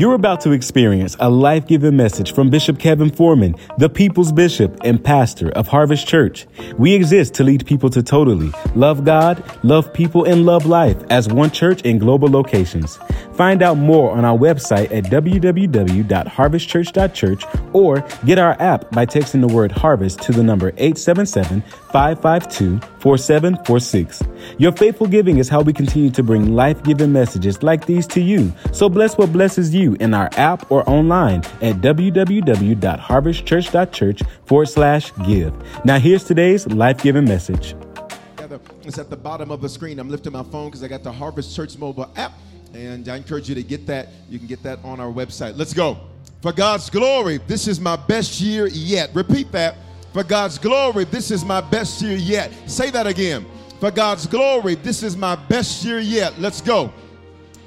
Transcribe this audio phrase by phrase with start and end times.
[0.00, 4.78] You're about to experience a life giving message from Bishop Kevin Foreman, the people's bishop
[4.82, 6.46] and pastor of Harvest Church.
[6.78, 11.28] We exist to lead people to totally love God, love people, and love life as
[11.28, 12.98] one church in global locations.
[13.40, 19.48] Find out more on our website at www.harvestchurch.church or get our app by texting the
[19.48, 24.22] word harvest to the number 877 552 4746.
[24.58, 28.20] Your faithful giving is how we continue to bring life giving messages like these to
[28.20, 28.52] you.
[28.72, 35.54] So bless what blesses you in our app or online at www.harvestchurch.church forward slash give.
[35.86, 37.74] Now, here's today's life giving message.
[38.82, 39.98] It's at the bottom of the screen.
[39.98, 42.32] I'm lifting my phone because I got the Harvest Church mobile app,
[42.74, 44.08] and I encourage you to get that.
[44.28, 45.56] You can get that on our website.
[45.56, 45.98] Let's go.
[46.42, 49.10] For God's glory, this is my best year yet.
[49.14, 49.76] Repeat that.
[50.12, 52.52] For God's glory, this is my best year yet.
[52.66, 53.46] Say that again.
[53.78, 56.38] For God's glory, this is my best year yet.
[56.38, 56.92] Let's go.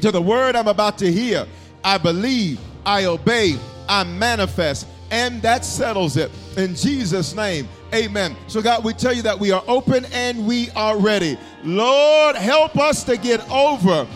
[0.01, 1.45] To the word I'm about to hear,
[1.83, 6.31] I believe, I obey, I manifest, and that settles it.
[6.57, 8.35] In Jesus' name, amen.
[8.47, 11.37] So, God, we tell you that we are open and we are ready.
[11.63, 14.07] Lord, help us to get over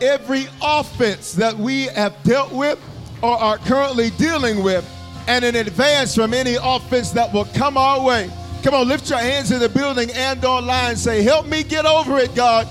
[0.00, 2.78] every offense that we have dealt with
[3.22, 4.88] or are currently dealing with
[5.26, 8.30] and in advance from any offense that will come our way.
[8.62, 10.96] Come on, lift your hands in the building and online.
[10.96, 12.68] Say, Help me get over it, God.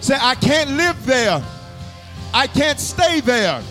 [0.00, 1.42] Say, I can't live there.
[2.32, 3.62] I can't stay there.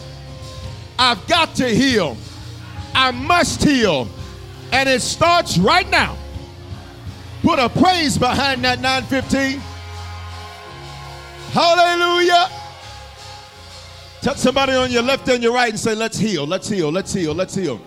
[0.98, 2.18] I've got to heal.
[2.94, 4.08] I must heal.
[4.72, 6.18] And it starts right now.
[7.42, 9.62] Put a praise behind that 915.
[11.54, 12.50] Hallelujah.
[14.24, 17.14] Touch somebody on your left and your right and say, Let's heal, let's heal, let's
[17.14, 17.80] heal, let's heal.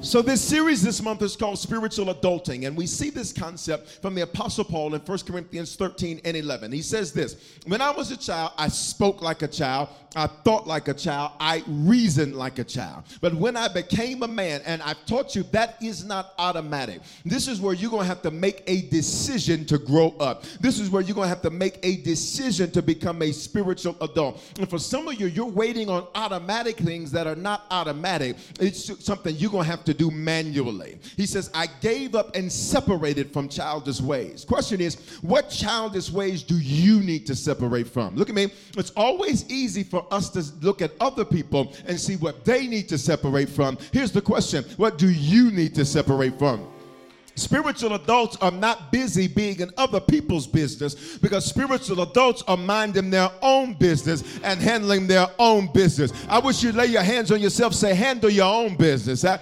[0.00, 4.14] So, this series this month is called Spiritual Adulting, and we see this concept from
[4.14, 6.70] the Apostle Paul in 1 Corinthians 13 and 11.
[6.70, 10.68] He says this When I was a child, I spoke like a child, I thought
[10.68, 13.04] like a child, I reasoned like a child.
[13.20, 17.48] But when I became a man, and I've taught you that is not automatic, this
[17.48, 20.44] is where you're going to have to make a decision to grow up.
[20.60, 23.96] This is where you're going to have to make a decision to become a spiritual
[24.00, 24.42] adult.
[24.58, 28.36] And for some of you, you're waiting on automatic things that are not automatic.
[28.60, 30.98] It's something you're going to have to do manually.
[31.16, 34.44] He says, I gave up and separated from childish ways.
[34.44, 38.16] Question is, what childish ways do you need to separate from?
[38.16, 38.50] Look at me.
[38.76, 42.88] It's always easy for us to look at other people and see what they need
[42.88, 43.78] to separate from.
[43.92, 46.66] Here's the question What do you need to separate from?
[47.38, 53.10] Spiritual adults are not busy being in other people's business because spiritual adults are minding
[53.10, 56.12] their own business and handling their own business.
[56.28, 59.22] I wish you'd lay your hands on yourself, say, handle your own business.
[59.22, 59.38] Huh?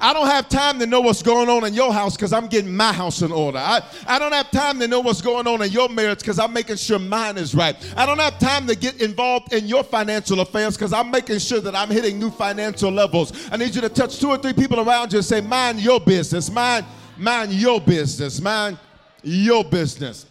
[0.00, 2.74] I don't have time to know what's going on in your house because I'm getting
[2.74, 3.58] my house in order.
[3.58, 6.52] I, I don't have time to know what's going on in your marriage because I'm
[6.52, 7.76] making sure mine is right.
[7.96, 11.60] I don't have time to get involved in your financial affairs because I'm making sure
[11.60, 13.48] that I'm hitting new financial levels.
[13.50, 16.00] I need you to touch two or three people around you and say, mind your
[16.00, 16.84] business, mind,
[17.16, 18.78] mind your business, mind
[19.22, 20.26] your business.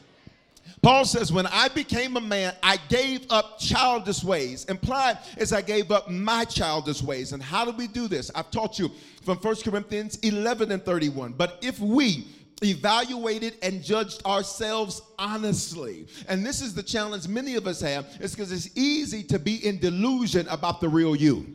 [0.86, 4.66] Paul says, When I became a man, I gave up childish ways.
[4.66, 7.34] Implied is I gave up my childish ways.
[7.34, 8.30] And how do we do this?
[8.36, 8.92] I've taught you
[9.24, 11.34] from 1 Corinthians 11 and 31.
[11.34, 12.28] But if we
[12.62, 16.06] evaluated and judged ourselves honestly.
[16.28, 19.66] And this is the challenge many of us have, is because it's easy to be
[19.66, 21.48] in delusion about the real you.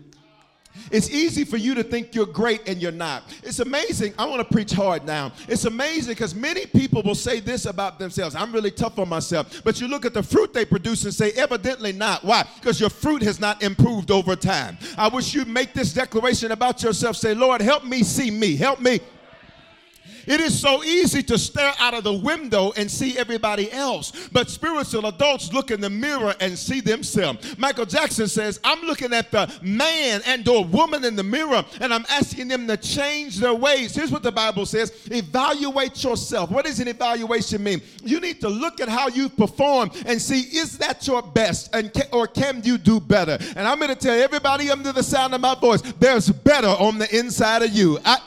[0.91, 3.23] It's easy for you to think you're great and you're not.
[3.43, 4.15] It's amazing.
[4.19, 5.33] I want to preach hard now.
[5.49, 9.63] It's amazing because many people will say this about themselves I'm really tough on myself.
[9.65, 12.25] But you look at the fruit they produce and say, evidently not.
[12.25, 12.45] Why?
[12.57, 14.79] Because your fruit has not improved over time.
[14.97, 17.17] I wish you'd make this declaration about yourself.
[17.17, 18.57] Say, Lord, help me see me.
[18.57, 19.01] Help me
[20.27, 24.51] it is so easy to stare out of the window and see everybody else, but
[24.51, 27.59] spiritual adults look in the mirror and see themselves.
[27.59, 31.95] Michael Jackson says, I'm looking at the man and or woman in the mirror and
[31.95, 33.95] I'm asking them to change their ways.
[33.95, 36.51] Here's what the Bible says evaluate yourself.
[36.51, 37.81] What does an evaluation mean?
[38.03, 41.93] You need to look at how you've performed and see is that your best and
[41.93, 43.39] can, or can you do better?
[43.57, 46.99] And I'm going to tell everybody under the sound of my voice, there's better on
[46.99, 47.99] the inside of you.
[48.05, 48.19] I,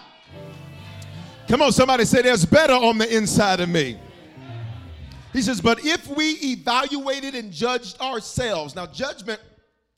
[1.48, 4.00] Come on, somebody say there's better on the inside of me.
[5.34, 9.42] He says, but if we evaluated and judged ourselves, now judgment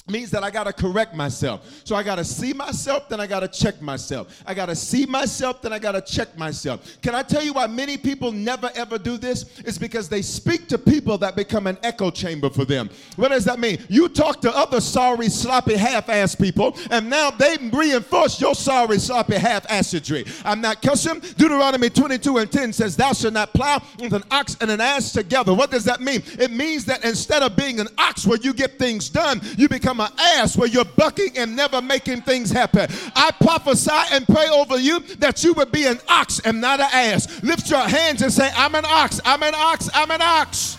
[0.07, 1.81] means that I got to correct myself.
[1.83, 4.43] So I got to see myself, then I got to check myself.
[4.45, 7.01] I got to see myself, then I got to check myself.
[7.01, 9.45] Can I tell you why many people never ever do this?
[9.65, 12.91] It's because they speak to people that become an echo chamber for them.
[13.15, 13.79] What does that mean?
[13.89, 19.37] You talk to other sorry, sloppy, half-ass people, and now they reinforce your sorry, sloppy,
[19.37, 20.29] half-assedry.
[20.45, 21.19] I'm not cussing.
[21.19, 25.11] Deuteronomy 22 and 10 says, Thou shalt not plow with an ox and an ass
[25.13, 25.51] together.
[25.51, 26.21] What does that mean?
[26.37, 29.94] It means that instead of being an ox where you get things done, you become
[29.95, 32.87] become an ass where you're bucking and never making things happen.
[33.15, 36.89] I prophesy and pray over you that you would be an ox and not an
[36.91, 37.43] ass.
[37.43, 40.77] Lift your hands and say, I'm an ox, I'm an ox, I'm an ox.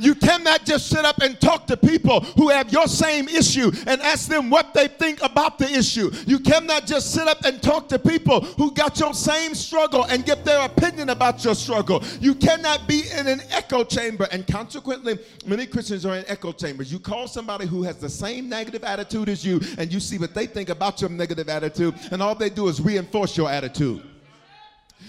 [0.00, 4.00] You cannot just sit up and talk to people who have your same issue and
[4.00, 6.10] ask them what they think about the issue.
[6.26, 10.24] You cannot just sit up and talk to people who got your same struggle and
[10.24, 12.02] get their opinion about your struggle.
[12.20, 14.26] You cannot be in an echo chamber.
[14.32, 16.92] And consequently, many Christians are in echo chambers.
[16.92, 20.34] You call somebody who has the same negative attitude as you, and you see what
[20.34, 24.09] they think about your negative attitude, and all they do is reinforce your attitude.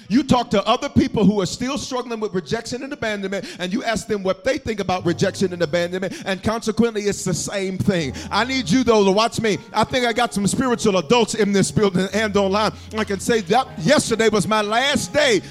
[0.09, 3.83] You talk to other people who are still struggling with rejection and abandonment, and you
[3.83, 8.13] ask them what they think about rejection and abandonment, and consequently, it's the same thing.
[8.29, 9.57] I need you, though, to watch me.
[9.73, 12.73] I think I got some spiritual adults in this building and online.
[12.97, 15.41] I can say that yesterday was my last day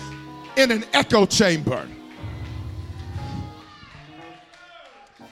[0.57, 1.87] in an echo chamber.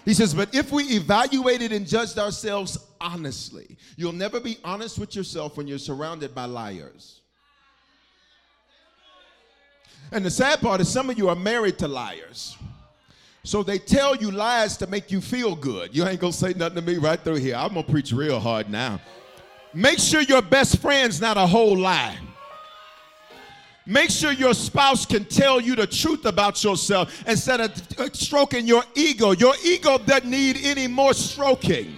[0.04, 5.14] He says, but if we evaluated and judged ourselves honestly, you'll never be honest with
[5.14, 7.17] yourself when you're surrounded by liars.
[10.12, 12.56] And the sad part is, some of you are married to liars.
[13.44, 15.94] So they tell you lies to make you feel good.
[15.94, 17.56] You ain't gonna say nothing to me right through here.
[17.56, 19.00] I'm gonna preach real hard now.
[19.72, 22.16] Make sure your best friend's not a whole lie.
[23.86, 28.66] Make sure your spouse can tell you the truth about yourself instead of uh, stroking
[28.66, 29.30] your ego.
[29.30, 31.96] Your ego doesn't need any more stroking.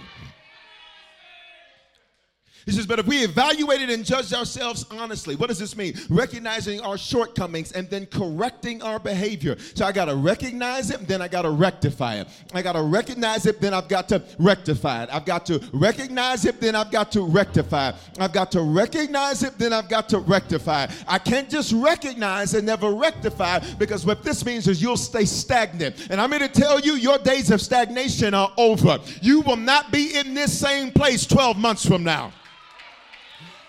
[2.65, 5.93] He says, but if we evaluated and judged ourselves honestly, what does this mean?
[6.09, 9.57] Recognizing our shortcomings and then correcting our behavior.
[9.75, 12.27] So I got to recognize it, then I got to rectify it.
[12.53, 15.09] I got to recognize it, then I've got to rectify it.
[15.11, 17.95] I've got to recognize it, then I've got to rectify it.
[18.19, 20.91] I've got to recognize it, then I've got to rectify it.
[21.07, 26.07] I can't just recognize and never rectify because what this means is you'll stay stagnant.
[26.09, 28.99] And I'm here to tell you, your days of stagnation are over.
[29.21, 32.31] You will not be in this same place 12 months from now.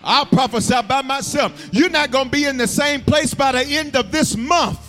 [0.03, 1.69] I'll prophesy by myself.
[1.71, 4.79] You're not going to be in the same place by the end of this month.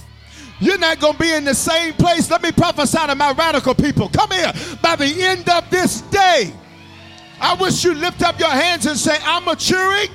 [0.61, 2.31] You're not going to be in the same place.
[2.31, 4.09] Let me prophesy to my radical people.
[4.09, 4.53] Come here.
[4.83, 6.53] By the end of this day,
[7.41, 10.09] I wish you lift up your hands and say, I'm maturing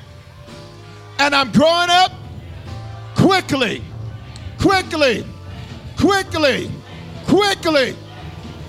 [1.20, 2.12] and I'm growing up
[3.16, 3.84] quickly,
[4.60, 5.26] quickly,
[5.98, 6.72] quickly,
[7.28, 7.96] quickly.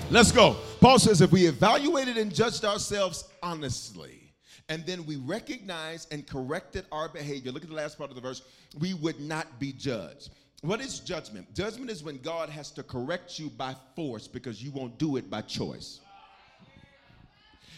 [0.09, 0.57] Let's go.
[0.81, 4.20] Paul says, if we evaluated and judged ourselves honestly,
[4.69, 8.21] and then we recognized and corrected our behavior, look at the last part of the
[8.21, 8.41] verse,
[8.79, 10.29] we would not be judged.
[10.61, 11.53] What is judgment?
[11.53, 15.29] Judgment is when God has to correct you by force because you won't do it
[15.29, 15.99] by choice.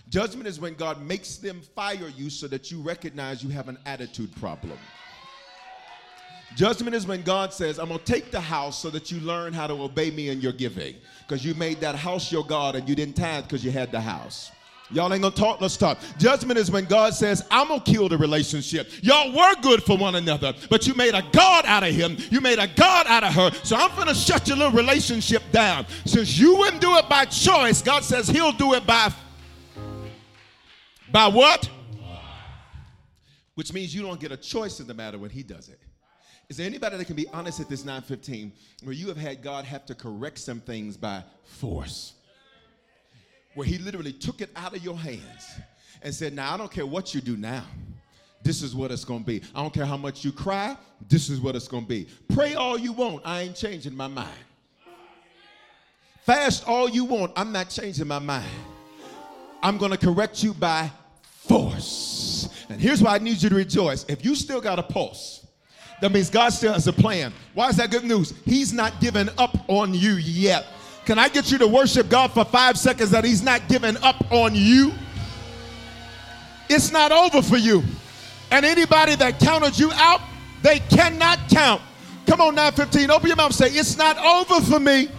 [0.10, 3.78] Judgment is when God makes them fire you so that you recognize you have an
[3.86, 4.78] attitude problem.
[6.56, 9.54] Judgment is when God says, I'm going to take the house so that you learn
[9.54, 12.88] how to obey me in your giving because you made that house your God and
[12.88, 14.52] you didn't tithe because you had the house.
[14.92, 15.98] Y'all ain't gonna talk, let's talk.
[16.20, 18.90] Judgment is when God says, I'm gonna kill the relationship.
[19.02, 22.18] Y'all were good for one another, but you made a God out of him.
[22.30, 23.52] You made a God out of her.
[23.64, 25.86] So I'm gonna shut your little relationship down.
[26.06, 29.12] Since you wouldn't do it by choice, God says he'll do it by
[31.12, 31.70] by what?
[33.56, 35.80] Which means you don't get a choice in the matter when he does it.
[36.50, 38.52] Is there anybody that can be honest at this 915
[38.84, 42.13] where you have had God have to correct some things by force?
[43.56, 45.60] Where he literally took it out of your hands
[46.02, 47.64] and said, Now, I don't care what you do now.
[48.44, 49.42] This is what it's going to be.
[49.56, 50.76] I don't care how much you cry.
[51.08, 52.08] This is what it's going to be.
[52.34, 53.22] Pray all you want.
[53.26, 54.30] I ain't changing my mind.
[56.26, 57.32] Fast all you want.
[57.38, 58.50] I'm not changing my mind.
[59.62, 60.92] I'm going to correct you by
[61.24, 62.50] force.
[62.70, 64.06] And here's why I need you to rejoice.
[64.10, 65.46] If you still got a pulse,
[66.02, 67.32] that means God still has a plan.
[67.54, 68.34] Why is that good news?
[68.44, 70.66] He's not given up on you yet.
[71.06, 74.24] Can I get you to worship God for five seconds that He's not giving up
[74.32, 74.94] on you?
[76.70, 77.84] It's not over for you.
[78.52, 80.22] And anybody that counted you out,
[80.62, 81.82] they cannot count.
[82.26, 85.10] Come on, 915, open your mouth say, It's not over for me.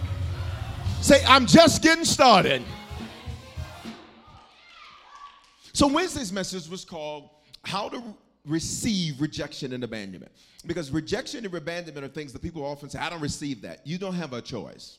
[1.01, 2.63] Say, I'm just getting started.
[5.71, 7.29] So, Wednesday's message was called
[7.63, 8.01] How to
[8.45, 10.31] Receive Rejection and Abandonment.
[10.65, 13.85] Because rejection and abandonment are things that people often say, I don't receive that.
[13.85, 14.97] You don't have a choice.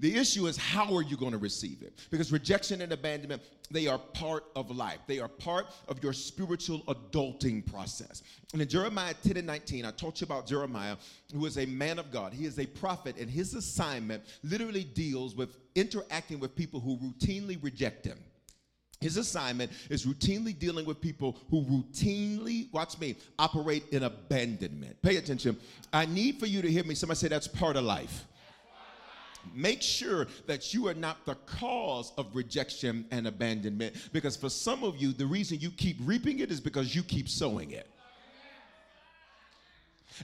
[0.00, 1.98] The issue is how are you going to receive it?
[2.10, 5.00] Because rejection and abandonment, they are part of life.
[5.08, 8.22] They are part of your spiritual adulting process.
[8.52, 10.96] And in Jeremiah 10 and 19, I told you about Jeremiah,
[11.34, 12.32] who is a man of God.
[12.32, 17.62] He is a prophet, and his assignment literally deals with interacting with people who routinely
[17.62, 18.18] reject him.
[19.00, 25.00] His assignment is routinely dealing with people who routinely, watch me, operate in abandonment.
[25.02, 25.56] Pay attention.
[25.92, 26.94] I need for you to hear me.
[26.94, 28.24] Somebody say that's part of life.
[29.54, 34.84] Make sure that you are not the cause of rejection and abandonment because for some
[34.84, 37.88] of you, the reason you keep reaping it is because you keep sowing it.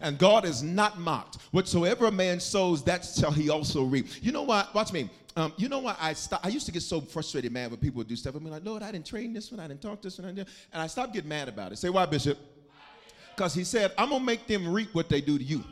[0.00, 1.36] And God is not mocked.
[1.52, 4.06] Whatsoever a man sows, that shall he also reap.
[4.22, 4.74] You know what?
[4.74, 5.08] Watch me.
[5.36, 5.96] Um, you know what?
[6.00, 6.44] I stopped.
[6.44, 8.36] I used to get so frustrated, mad when people would do stuff.
[8.36, 10.32] I mean, like, Lord, I didn't train this one, I didn't talk this one, I
[10.32, 10.48] didn't.
[10.72, 11.78] and I stopped getting mad about it.
[11.78, 12.38] Say, why, Bishop?
[13.34, 15.64] Because he said, I'm gonna make them reap what they do to you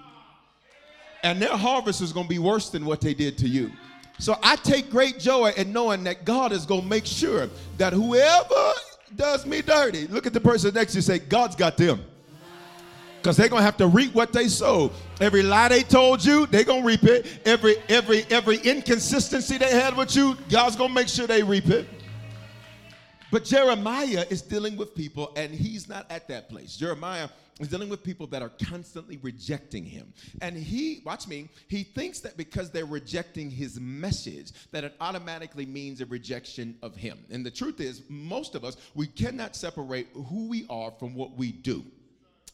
[1.22, 3.70] and their harvest is going to be worse than what they did to you.
[4.18, 7.48] So I take great joy in knowing that God is going to make sure
[7.78, 8.72] that whoever
[9.16, 12.04] does me dirty, look at the person next to you say, God's got them.
[13.22, 14.90] Because they're gonna have to reap what they sow.
[15.20, 17.40] Every lie they told you, they're gonna reap it.
[17.44, 21.86] Every every every inconsistency they had with you, God's gonna make sure they reap it.
[23.30, 26.76] But Jeremiah is dealing with people, and he's not at that place.
[26.76, 27.28] Jeremiah
[27.60, 30.12] is dealing with people that are constantly rejecting him.
[30.40, 35.66] And he, watch me, he thinks that because they're rejecting his message, that it automatically
[35.66, 37.18] means a rejection of him.
[37.30, 41.36] And the truth is, most of us, we cannot separate who we are from what
[41.36, 41.84] we do.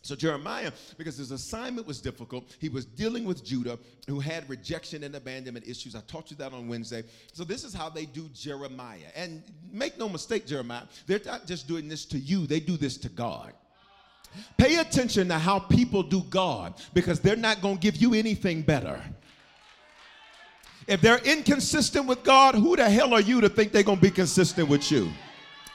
[0.03, 5.05] So Jeremiah, because his assignment was difficult, he was dealing with Judah, who had rejection
[5.05, 5.95] and abandonment issues.
[5.95, 7.03] I taught you that on Wednesday.
[7.33, 9.11] So this is how they do Jeremiah.
[9.17, 12.97] And make no mistake, Jeremiah, they're not just doing this to you, they do this
[12.99, 13.53] to God.
[14.57, 18.63] Pay attention to how people do God because they're not going to give you anything
[18.63, 19.01] better.
[20.87, 24.03] If they're inconsistent with God, who the hell are you to think they're going to
[24.03, 25.11] be consistent with you?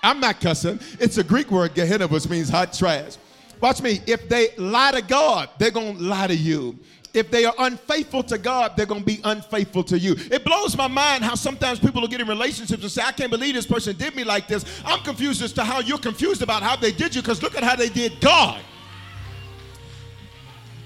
[0.01, 0.79] I'm not cussing.
[0.99, 3.17] It's a Greek word, Gehenna, which means hot trash.
[3.61, 4.01] Watch me.
[4.05, 6.77] If they lie to God, they're going to lie to you.
[7.13, 10.15] If they are unfaithful to God, they're going to be unfaithful to you.
[10.31, 13.29] It blows my mind how sometimes people will get in relationships and say, I can't
[13.29, 14.65] believe this person did me like this.
[14.83, 17.63] I'm confused as to how you're confused about how they did you because look at
[17.63, 18.61] how they did God.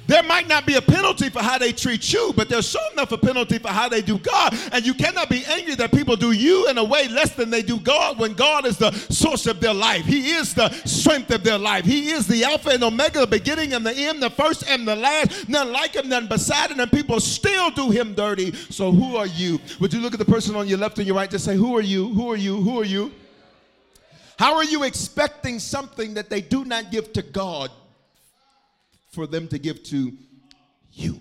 [0.08, 3.12] There might not be a penalty for how they treat you, but there's sure enough
[3.12, 4.58] a penalty for how they do God.
[4.72, 7.62] And you cannot be angry that people do you in a way less than they
[7.62, 10.06] do God when God is the source of their life.
[10.06, 11.84] He is the strength of their life.
[11.84, 14.96] He is the Alpha and Omega, the beginning and the end, the first and the
[14.96, 15.50] last.
[15.50, 18.54] None like him, none beside him, and people still do him dirty.
[18.54, 19.60] So who are you?
[19.82, 21.76] Would you look at the person on your left and your right to say, Who
[21.76, 22.08] are you?
[22.14, 22.62] Who are you?
[22.62, 23.12] Who are you?
[24.40, 27.72] How are you expecting something that they do not give to God?
[29.18, 30.14] For them to give to
[30.92, 31.20] you.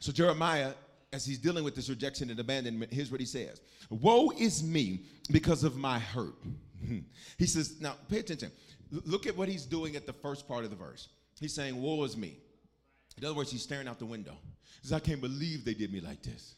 [0.00, 0.72] So, Jeremiah,
[1.12, 5.02] as he's dealing with this rejection and abandonment, here's what he says Woe is me
[5.30, 6.36] because of my hurt.
[6.86, 7.00] Hmm.
[7.36, 8.50] he says, Now, pay attention.
[8.90, 11.08] Look at what he's doing at the first part of the verse.
[11.38, 12.38] He's saying, Woe is me.
[13.18, 14.32] In other words, he's staring out the window.
[14.80, 16.54] He says, I can't believe they did me like this.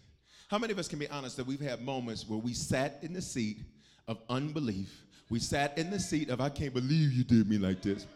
[0.46, 3.12] How many of us can be honest that we've had moments where we sat in
[3.12, 3.58] the seat
[4.06, 5.02] of unbelief?
[5.30, 8.06] We sat in the seat of, I can't believe you did me like this.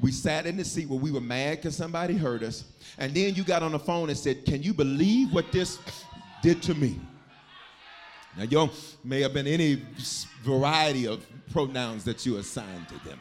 [0.00, 2.64] We sat in the seat where we were mad because somebody hurt us.
[2.98, 5.78] And then you got on the phone and said, Can you believe what this
[6.42, 7.00] did to me?
[8.36, 8.70] Now, you
[9.02, 9.82] may have been any
[10.44, 13.20] variety of pronouns that you assigned to them.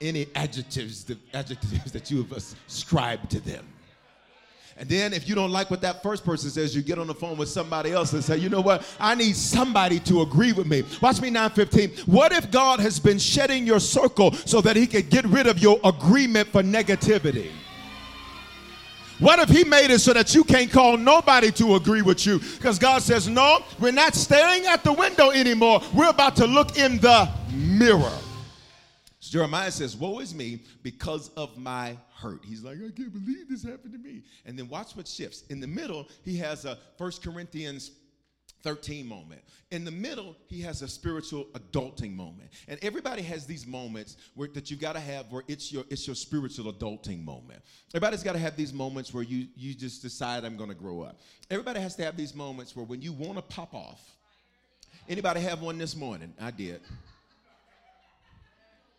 [0.00, 3.66] Any adjectives, the adjectives that you have ascribed to them.
[4.78, 7.14] And then if you don't like what that first person says, you get on the
[7.14, 8.86] phone with somebody else and say, you know what?
[9.00, 10.84] I need somebody to agree with me.
[11.02, 12.06] Watch me 915.
[12.06, 15.58] What if God has been shedding your circle so that he could get rid of
[15.58, 17.50] your agreement for negativity?
[19.18, 22.38] What if he made it so that you can't call nobody to agree with you?
[22.38, 25.82] Because God says, no, we're not staring at the window anymore.
[25.92, 28.12] We're about to look in the mirror.
[29.28, 32.44] Jeremiah says, Woe is me because of my hurt.
[32.44, 34.22] He's like, I can't believe this happened to me.
[34.44, 35.44] And then watch what shifts.
[35.50, 37.92] In the middle, he has a First Corinthians
[38.62, 39.40] 13 moment.
[39.70, 42.50] In the middle, he has a spiritual adulting moment.
[42.66, 46.06] And everybody has these moments where, that you've got to have where it's your it's
[46.06, 47.62] your spiritual adulting moment.
[47.94, 51.02] Everybody's got to have these moments where you you just decide I'm going to grow
[51.02, 51.20] up.
[51.50, 54.00] Everybody has to have these moments where when you want to pop off.
[55.08, 56.34] Anybody have one this morning?
[56.38, 56.82] I did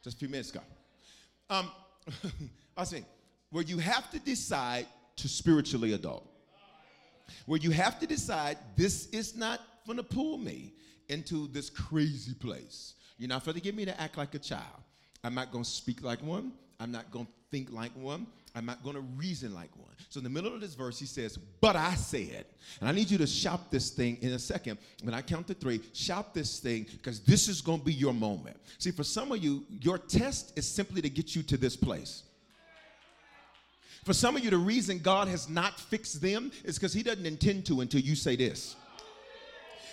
[0.03, 0.61] just a few minutes ago.
[1.49, 1.69] Um,
[2.79, 3.03] I say,
[3.51, 6.27] where you have to decide to spiritually adult,
[7.45, 10.73] where you have to decide this is not going to pull me
[11.09, 12.93] into this crazy place.
[13.17, 14.63] You're not going to get me to act like a child.
[15.23, 16.53] I'm not going to speak like one.
[16.79, 18.25] I'm not going to think like one.
[18.55, 19.91] I'm not going to reason like one.
[20.09, 22.45] So in the middle of this verse, he says, But I said,
[22.79, 24.77] and I need you to shop this thing in a second.
[25.03, 28.13] When I count to three, shop this thing because this is going to be your
[28.13, 28.57] moment.
[28.77, 32.23] See, for some of you, your test is simply to get you to this place.
[34.09, 37.27] For some of you, the reason God has not fixed them is because He doesn't
[37.27, 38.75] intend to until you say this.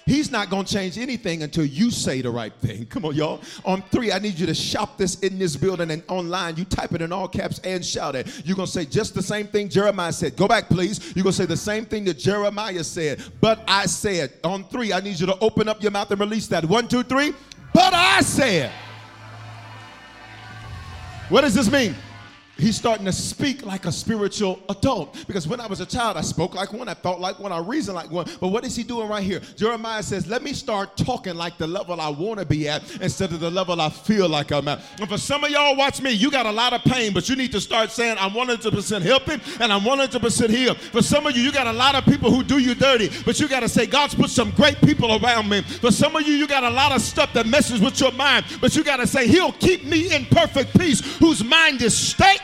[0.06, 2.86] He's not going to change anything until you say the right thing.
[2.86, 3.42] Come on, y'all.
[3.66, 6.56] On three, I need you to shop this in this building and online.
[6.56, 8.26] You type it in all caps and shout it.
[8.46, 10.34] You're going to say just the same thing Jeremiah said.
[10.34, 11.14] Go back, please.
[11.14, 13.22] You're going to say the same thing that Jeremiah said.
[13.42, 14.32] But I said.
[14.44, 16.64] On three, I need you to open up your mouth and release that.
[16.64, 17.34] One, two, three.
[17.74, 18.72] But I said.
[21.28, 21.94] What does this mean?
[22.58, 25.26] He's starting to speak like a spiritual adult.
[25.26, 27.58] Because when I was a child, I spoke like one, I thought like one, I
[27.58, 28.26] reasoned like one.
[28.40, 29.40] But what is he doing right here?
[29.56, 33.32] Jeremiah says, Let me start talking like the level I want to be at instead
[33.32, 34.80] of the level I feel like I'm at.
[34.98, 37.36] And for some of y'all, watch me, you got a lot of pain, but you
[37.36, 40.78] need to start saying, I'm 100% helping and I'm 100% healed.
[40.78, 43.38] For some of you, you got a lot of people who do you dirty, but
[43.40, 45.62] you got to say, God's put some great people around me.
[45.62, 48.46] For some of you, you got a lot of stuff that messes with your mind,
[48.60, 52.40] but you got to say, He'll keep me in perfect peace, whose mind is stayed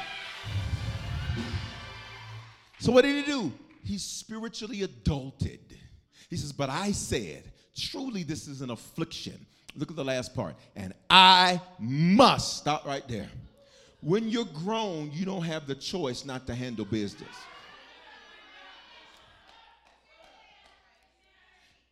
[2.82, 3.52] so what did he do?
[3.84, 5.60] He spiritually adulted.
[6.28, 7.44] He says, But I said,
[7.76, 9.46] truly this is an affliction.
[9.76, 10.56] Look at the last part.
[10.74, 12.56] And I must.
[12.56, 13.28] Stop right there.
[14.00, 17.28] When you're grown, you don't have the choice not to handle business.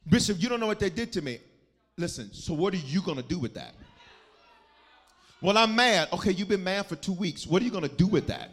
[0.09, 1.39] Bishop, you don't know what they did to me.
[1.97, 3.75] Listen, so what are you going to do with that?
[5.41, 6.09] Well, I'm mad.
[6.13, 7.47] Okay, you've been mad for two weeks.
[7.47, 8.51] What are you going to do with that?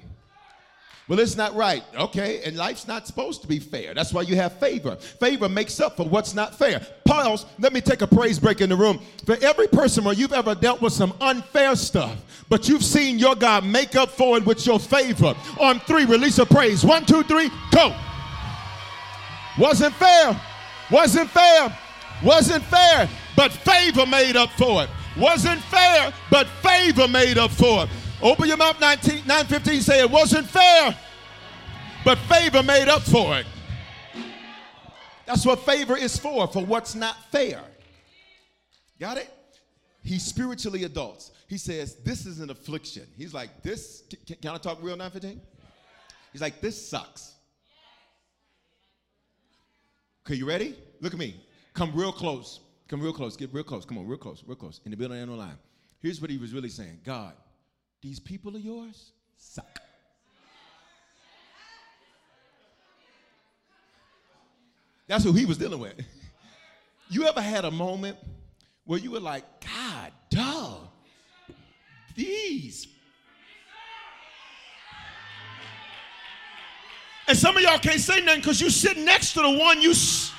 [1.08, 1.84] Well, it's not right.
[1.96, 3.94] Okay, and life's not supposed to be fair.
[3.94, 4.98] That's why you have favor.
[4.98, 6.86] Favor makes up for what's not fair.
[7.06, 7.46] Pause.
[7.60, 9.00] Let me take a praise break in the room.
[9.26, 12.18] For every person where you've ever dealt with some unfair stuff,
[12.50, 15.34] but you've seen your God make up for it with your favor.
[15.60, 16.84] On three, release a praise.
[16.84, 17.96] One, two, three, go.
[19.58, 20.40] Wasn't fair.
[20.92, 21.78] Wasn't fair.
[22.22, 23.10] Wasn't fair.
[23.38, 24.90] But favor made up for it.
[25.18, 27.90] Wasn't fair, but favor made up for it.
[28.22, 30.98] Open your mouth 19, 915 say it wasn't fair,
[32.04, 33.46] but favor made up for it.
[35.26, 37.62] That's what favor is for, for what's not fair.
[39.00, 39.32] Got it?
[40.02, 41.32] He's spiritually adults.
[41.48, 43.04] He says, This is an affliction.
[43.18, 45.42] He's like, This, can, can I talk real 915?
[46.32, 47.36] He's like, This sucks.
[50.26, 50.76] Okay, you ready?
[51.02, 51.36] Look at me.
[51.74, 52.62] Come real close.
[52.88, 53.38] Come real close.
[53.38, 53.86] Get real close.
[53.86, 54.82] Come on, real close, real close.
[54.86, 55.58] In the building and on the line.
[56.00, 57.34] Here's what he was really saying God,
[58.02, 59.80] these people of yours suck.
[65.08, 65.94] That's who he was dealing with.
[67.10, 68.18] You ever had a moment
[68.84, 70.90] where you were like, God, dog,
[72.18, 72.86] these.
[77.30, 79.92] And some of y'all can't say nothing because you sitting next to the one you.
[79.92, 80.34] S-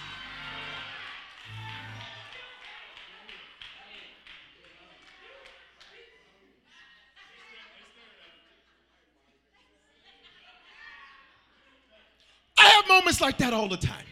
[13.20, 14.04] like that all the time.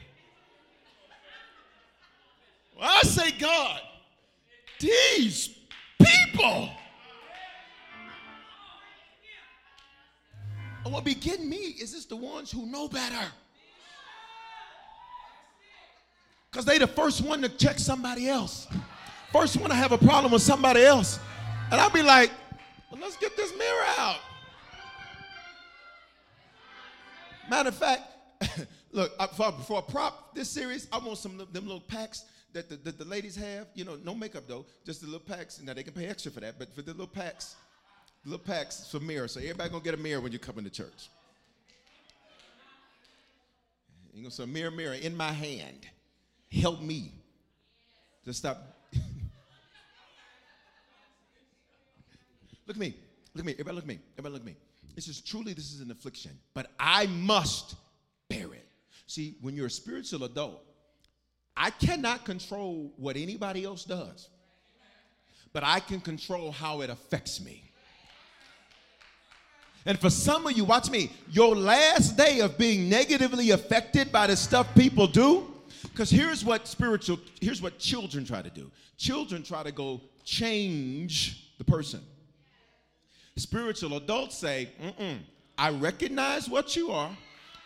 [2.79, 3.81] Well, I say, God,
[4.79, 5.57] these
[6.01, 6.71] people.
[10.85, 13.27] And what be getting me is this the ones who know better.
[16.51, 18.69] Because they the first one to check somebody else.
[19.33, 21.19] First one to have a problem with somebody else.
[21.71, 22.31] And I'll be like,
[22.91, 24.17] well, let's get this mirror out.
[27.51, 28.03] Matter of fact,
[28.97, 32.25] Look, I, for, for a prop this series, I want some of them little packs
[32.55, 33.67] that the, that the ladies have.
[33.75, 35.61] You know, no makeup though, just the little packs.
[35.61, 37.57] Now they can pay extra for that, but for the little packs,
[38.25, 39.33] little packs for mirrors.
[39.33, 41.11] So everybody gonna get a mirror when you come into church.
[44.15, 45.87] You gonna say, mirror, mirror in my hand,
[46.51, 47.13] help me
[48.25, 48.63] to stop.
[52.67, 52.95] look at me,
[53.35, 54.57] look at me, everybody look at me, everybody look at me.
[54.95, 57.75] This is truly this is an affliction, but I must
[58.31, 58.66] bear it.
[59.07, 60.63] See, when you're a spiritual adult,
[61.57, 64.29] I cannot control what anybody else does,
[65.53, 67.63] but I can control how it affects me.
[69.87, 74.27] And for some of you, watch me, your last day of being negatively affected by
[74.27, 78.71] the stuff people do, because here's what spiritual, here's what children try to do.
[78.99, 82.01] Children try to go change the person.
[83.37, 84.71] Spiritual adults say,
[85.57, 87.17] I recognize what you are,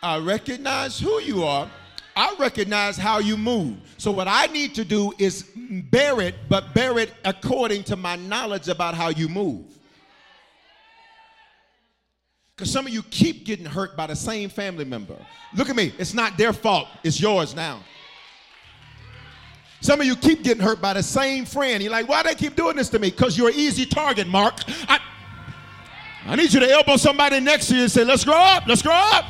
[0.03, 1.71] I recognize who you are.
[2.17, 3.77] I recognize how you move.
[3.97, 5.51] So what I need to do is
[5.91, 9.65] bear it, but bear it according to my knowledge about how you move.
[12.57, 15.17] Because some of you keep getting hurt by the same family member.
[15.55, 15.95] Look at me.
[15.99, 17.81] It's not their fault, it's yours now.
[19.83, 21.83] Some of you keep getting hurt by the same friend.
[21.83, 23.11] You're like, why they keep doing this to me?
[23.11, 24.57] Because you're an easy target, Mark.
[24.89, 25.01] I,
[26.27, 28.83] I need you to elbow somebody next to you and say, let's grow up, let's
[28.83, 29.25] grow up.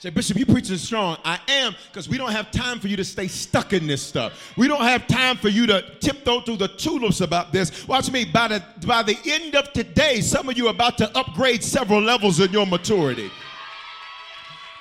[0.00, 1.16] Say, Bishop, you preaching strong.
[1.24, 4.52] I am, because we don't have time for you to stay stuck in this stuff.
[4.56, 7.86] We don't have time for you to tiptoe through the tulips about this.
[7.88, 11.18] Watch me, by the by the end of today, some of you are about to
[11.18, 13.28] upgrade several levels in your maturity.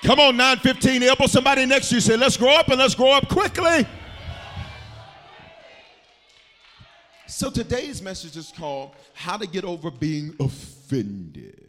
[0.04, 2.02] Come on, 915, elbow somebody next to you.
[2.02, 3.88] Say, let's grow up and let's grow up quickly.
[7.26, 11.67] So today's message is called How to Get Over Being Offended.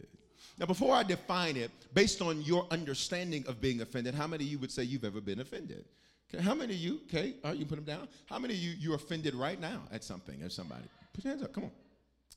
[0.59, 4.51] Now, before I define it, based on your understanding of being offended, how many of
[4.51, 5.85] you would say you've ever been offended?
[6.31, 8.07] Okay, how many of you, okay, all right, you put them down.
[8.25, 10.83] How many of you, you're offended right now at something, at somebody?
[11.13, 11.71] Put your hands up, come on.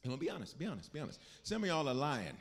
[0.05, 1.21] Come on, be honest, be honest, be honest.
[1.43, 2.37] Some of y'all are lying.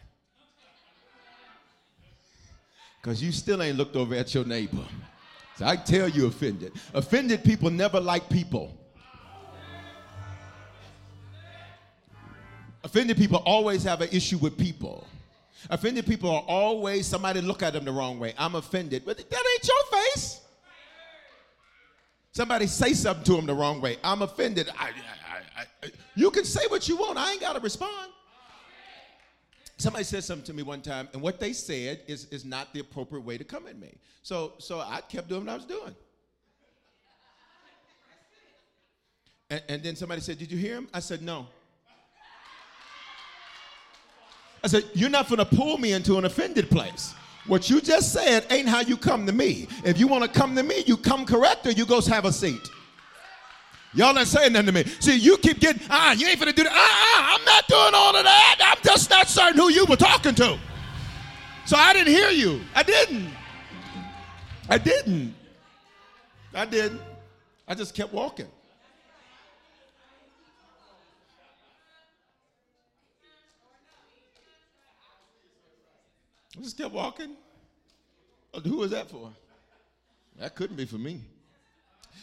[3.02, 4.86] Because you still ain't looked over at your neighbor.
[5.58, 6.74] So I tell you offended.
[6.94, 8.78] Offended people never like people.
[12.84, 15.08] Offended people always have an issue with people.
[15.70, 18.34] Offended people are always somebody look at them the wrong way.
[18.38, 20.42] I'm offended, but that ain't your face.
[22.32, 23.98] Somebody say something to them the wrong way.
[24.04, 24.70] I'm offended.
[24.80, 24.92] I,
[25.58, 27.18] I, I, you can say what you want.
[27.18, 28.12] I ain't got to respond.
[29.78, 32.80] Somebody said something to me one time, and what they said is, is not the
[32.80, 33.98] appropriate way to come at me.
[34.22, 35.96] So, so I kept doing what I was doing.
[39.50, 40.88] And, and then somebody said, Did you hear him?
[40.94, 41.48] I said, No.
[44.64, 47.14] I said, You're not going to pull me into an offended place.
[47.48, 49.68] What you just said ain't how you come to me.
[49.84, 52.32] If you want to come to me, you come correct or you go have a
[52.32, 52.70] seat.
[53.94, 54.84] Y'all ain't saying nothing to me.
[55.00, 56.72] See, you keep getting, ah, you ain't gonna do that.
[56.74, 58.58] Ah, ah, I'm not doing all of that.
[58.62, 60.58] I'm just not certain who you were talking to.
[61.66, 62.62] So I didn't hear you.
[62.74, 63.30] I didn't.
[64.70, 65.36] I didn't.
[66.54, 67.02] I didn't.
[67.68, 68.48] I just kept walking.
[76.62, 77.36] Just kept walking.
[78.54, 79.32] Uh, who was that for?
[80.40, 81.22] That couldn't be for me.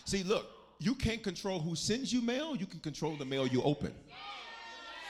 [0.05, 0.47] See, look,
[0.79, 3.93] you can't control who sends you mail, you can control the mail you open.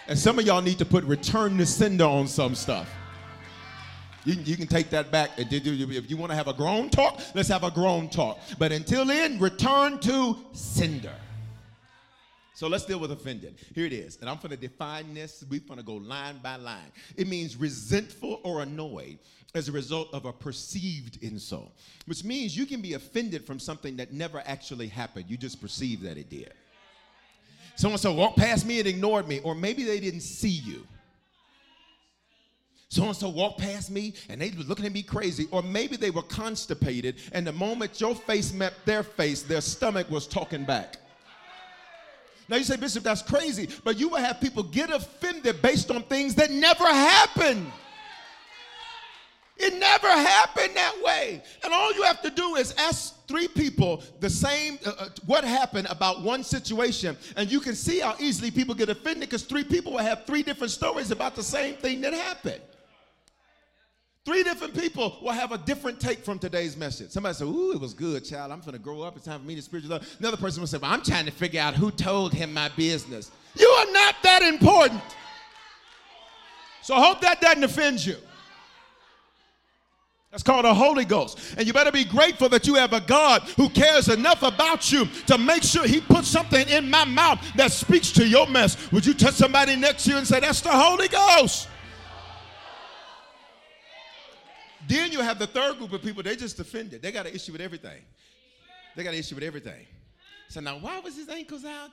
[0.06, 2.88] And some of y'all need to put return to sender on some stuff.
[4.24, 5.30] You, you can take that back.
[5.36, 8.38] If you want to have a grown talk, let's have a grown talk.
[8.58, 11.14] But until then, return to sender.
[12.58, 13.54] So let's deal with offended.
[13.72, 14.18] Here it is.
[14.20, 15.44] And I'm going to define this.
[15.48, 16.90] We're going to go line by line.
[17.16, 19.20] It means resentful or annoyed
[19.54, 21.70] as a result of a perceived insult,
[22.06, 25.26] which means you can be offended from something that never actually happened.
[25.28, 26.52] You just perceive that it did.
[27.76, 30.84] Someone so walked past me and ignored me, or maybe they didn't see you.
[32.88, 35.96] So and so walked past me and they were looking at me crazy, or maybe
[35.96, 40.64] they were constipated, and the moment your face met their face, their stomach was talking
[40.64, 40.96] back.
[42.48, 46.02] Now you say, Bishop, that's crazy, but you will have people get offended based on
[46.04, 47.70] things that never happened.
[49.58, 51.42] It never happened that way.
[51.64, 55.42] And all you have to do is ask three people the same, uh, uh, what
[55.42, 57.16] happened about one situation.
[57.36, 60.44] And you can see how easily people get offended because three people will have three
[60.44, 62.60] different stories about the same thing that happened.
[64.28, 67.12] Three different people will have a different take from today's message.
[67.12, 68.52] Somebody said, Ooh, it was good, child.
[68.52, 69.16] I'm going to grow up.
[69.16, 70.16] It's time for me to spiritual love.
[70.18, 73.30] Another person will say, Well, I'm trying to figure out who told him my business.
[73.56, 75.00] You are not that important.
[76.82, 78.16] So I hope that doesn't offend you.
[80.30, 81.54] That's called a Holy Ghost.
[81.56, 85.06] And you better be grateful that you have a God who cares enough about you
[85.26, 88.92] to make sure He puts something in my mouth that speaks to your mess.
[88.92, 91.68] Would you touch somebody next to you and say, That's the Holy Ghost?
[94.88, 97.02] Then you have the third group of people, they just offended.
[97.02, 98.00] They got an issue with everything.
[98.96, 99.86] They got an issue with everything.
[100.48, 101.90] So now, why was his ankles out?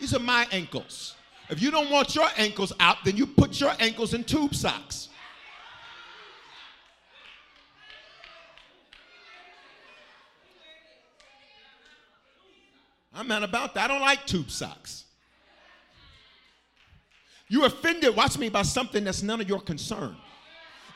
[0.00, 1.14] These are my ankles.
[1.50, 5.10] If you don't want your ankles out, then you put your ankles in tube socks.
[13.14, 13.84] I'm not about that.
[13.84, 15.04] I don't like tube socks.
[17.48, 20.16] You offended, watch me, by something that's none of your concern.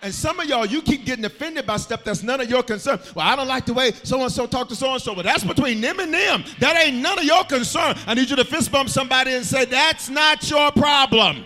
[0.02, 3.00] And some of y'all, you keep getting offended by stuff that's none of your concern.
[3.14, 5.14] Well, I don't like the way so and so talk to so and so.
[5.14, 6.44] But that's between them and them.
[6.60, 7.96] That ain't none of your concern.
[8.06, 11.44] I need you to fist bump somebody and say, That's not your problem.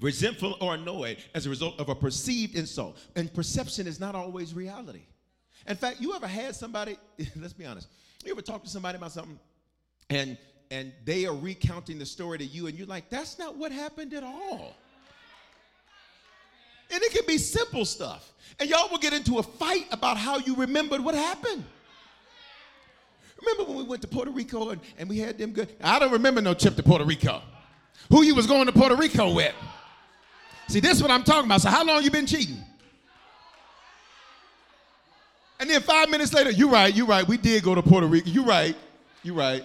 [0.00, 2.98] Resentful or annoyed as a result of a perceived insult.
[3.14, 5.02] And perception is not always reality.
[5.68, 6.98] In fact, you ever had somebody,
[7.36, 7.86] let's be honest,
[8.24, 9.38] you ever talked to somebody about something
[10.10, 10.36] and
[10.70, 14.14] and they are recounting the story to you and you're like, that's not what happened
[14.14, 14.74] at all.
[16.90, 18.32] And it can be simple stuff.
[18.58, 21.64] And y'all will get into a fight about how you remembered what happened.
[23.40, 25.68] Remember when we went to Puerto Rico and, and we had them good?
[25.82, 27.42] I don't remember no trip to Puerto Rico.
[28.08, 29.54] Who you was going to Puerto Rico with?
[30.68, 31.60] See, this is what I'm talking about.
[31.60, 32.62] So how long you been cheating?
[35.60, 37.26] And then five minutes later, you're right, you're right.
[37.26, 38.28] We did go to Puerto Rico.
[38.28, 38.76] You're right,
[39.22, 39.62] you're right,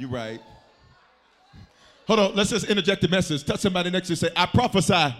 [0.00, 0.40] you right.
[2.06, 3.44] Hold on, let's just interject the message.
[3.44, 5.14] Touch somebody next to you say, I prophesy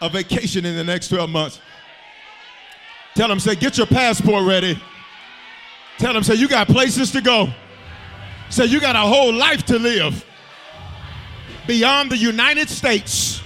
[0.00, 1.60] a vacation in the next 12 months.
[3.16, 4.80] Tell them, say, get your passport ready.
[5.98, 7.48] Tell them, say, you got places to go.
[8.48, 10.24] Say, you got a whole life to live
[11.66, 13.42] beyond the United States.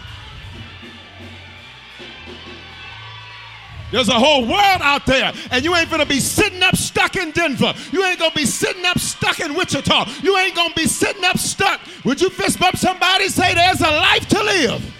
[3.92, 7.30] There's a whole world out there, and you ain't gonna be sitting up stuck in
[7.30, 7.74] Denver.
[7.92, 10.06] You ain't gonna be sitting up stuck in Wichita.
[10.22, 11.78] You ain't gonna be sitting up stuck.
[12.06, 13.28] Would you fist bump somebody?
[13.28, 14.94] Say, there's a life to live.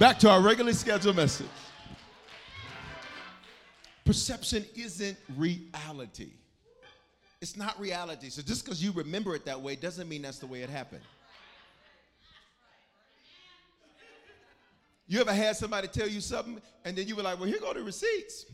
[0.00, 1.46] Back to our regularly scheduled message.
[4.04, 6.30] Perception isn't reality.
[7.40, 8.30] It's not reality.
[8.30, 11.02] So just because you remember it that way doesn't mean that's the way it happened.
[15.08, 17.72] You ever had somebody tell you something and then you were like, well, here go
[17.72, 18.44] the receipts.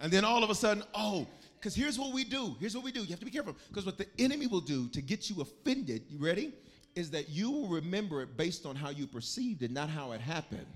[0.00, 1.26] And then all of a sudden, oh,
[1.58, 2.56] because here's what we do.
[2.60, 3.00] Here's what we do.
[3.00, 3.56] You have to be careful.
[3.68, 6.52] Because what the enemy will do to get you offended, you ready?
[6.94, 10.20] Is that you will remember it based on how you perceived it, not how it
[10.20, 10.66] happened.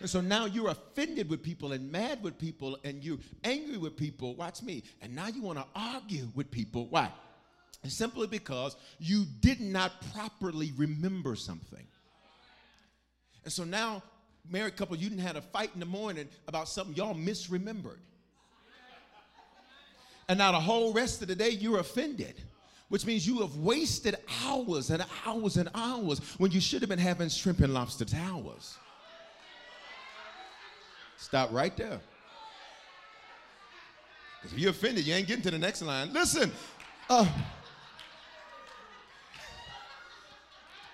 [0.00, 3.96] And so now you're offended with people and mad with people and you're angry with
[3.96, 4.34] people.
[4.34, 4.82] Watch me.
[5.00, 6.86] And now you want to argue with people.
[6.88, 7.10] Why?
[7.90, 11.86] Simply because you did not properly remember something.
[13.44, 14.02] And so now,
[14.48, 17.98] married couple, you didn't have a fight in the morning about something y'all misremembered.
[20.28, 22.42] And now the whole rest of the day you're offended
[22.88, 26.98] which means you have wasted hours and hours and hours when you should have been
[26.98, 28.76] having shrimp and lobster towers.
[31.16, 32.00] Stop right there.
[34.40, 36.12] Because if you're offended, you ain't getting to the next line.
[36.12, 36.52] Listen,
[37.10, 37.26] uh,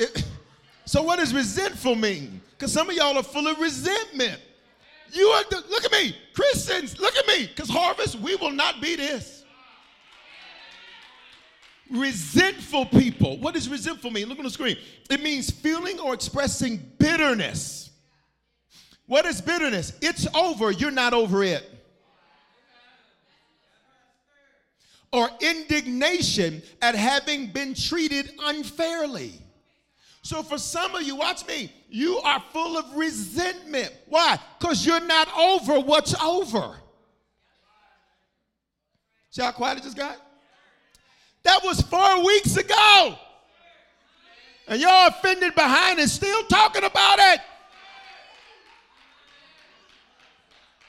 [0.84, 2.40] so what does resentful mean?
[2.52, 4.40] Because some of y'all are full of resentment.
[5.12, 8.80] You are, the, look at me, Christians, look at me, because harvest, we will not
[8.80, 9.44] be this.
[11.90, 13.36] Resentful people.
[13.38, 14.28] What does resentful mean?
[14.28, 14.78] Look on the screen.
[15.10, 17.90] It means feeling or expressing bitterness.
[19.06, 19.92] What is bitterness?
[20.00, 21.68] It's over, you're not over it.
[25.12, 29.34] Or indignation at having been treated unfairly.
[30.22, 33.92] So for some of you, watch me, you are full of resentment.
[34.08, 34.38] Why?
[34.58, 36.76] Because you're not over what's over.
[39.30, 40.16] See how quiet it just got?
[41.42, 43.16] That was four weeks ago.
[44.68, 47.40] And y'all offended behind and still talking about it.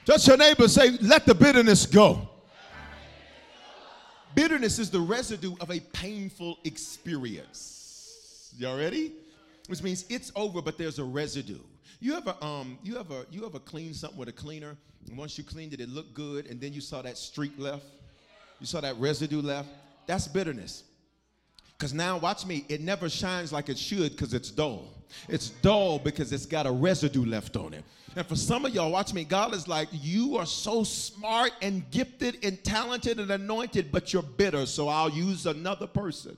[0.05, 2.29] Just your neighbor say, let the bitterness go.
[4.35, 8.53] Bitterness is the residue of a painful experience.
[8.57, 9.13] Y'all ready?
[9.67, 11.59] Which means it's over, but there's a residue.
[11.99, 14.75] You ever um you ever you ever clean something with a cleaner,
[15.07, 17.85] and once you cleaned it, it looked good, and then you saw that streak left,
[18.59, 19.69] you saw that residue left.
[20.05, 20.83] That's bitterness.
[21.77, 24.87] Because now, watch me, it never shines like it should because it's dull.
[25.27, 27.83] It's dull because it's got a residue left on it.
[28.15, 31.89] And for some of y'all, watch me, God is like, you are so smart and
[31.89, 36.37] gifted and talented and anointed, but you're bitter, so I'll use another person.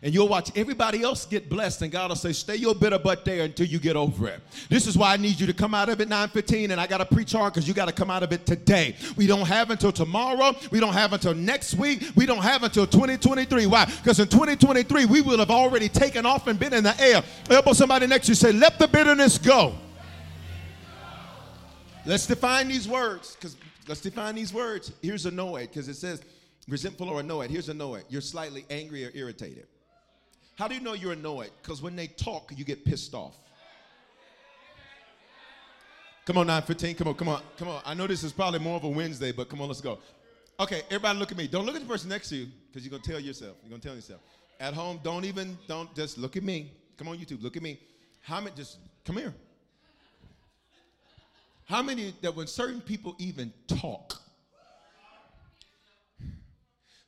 [0.00, 3.24] And you'll watch everybody else get blessed, and God will say, Stay your bitter butt
[3.24, 4.40] there until you get over it.
[4.68, 7.04] This is why I need you to come out of it 9:15, and I gotta
[7.04, 8.94] preach hard because you gotta come out of it today.
[9.16, 12.86] We don't have until tomorrow, we don't have until next week, we don't have until
[12.86, 13.66] 2023.
[13.66, 13.86] Why?
[13.86, 17.24] Because in 2023, we will have already taken off and been in the air.
[17.50, 19.74] Elbow somebody next to you, say, Let the bitterness go.
[22.06, 23.56] Let's define these words, because
[23.88, 24.92] let's define these words.
[25.02, 26.22] Here's annoyed, because it says
[26.68, 27.50] resentful or annoyed.
[27.50, 28.04] Here's annoyed.
[28.08, 29.66] You're slightly angry or irritated.
[30.58, 31.52] How do you know you're annoyed?
[31.62, 33.36] Because when they talk, you get pissed off.
[36.26, 36.96] Come on, 915.
[36.96, 37.80] Come on, come on, come on.
[37.86, 40.00] I know this is probably more of a Wednesday, but come on, let's go.
[40.58, 41.46] Okay, everybody look at me.
[41.46, 43.56] Don't look at the person next to you because you're to tell yourself.
[43.64, 44.20] You're to tell yourself.
[44.58, 46.72] At home, don't even, don't just look at me.
[46.96, 47.78] Come on, YouTube, look at me.
[48.20, 49.32] How many, just come here.
[51.66, 54.20] How many that when certain people even talk,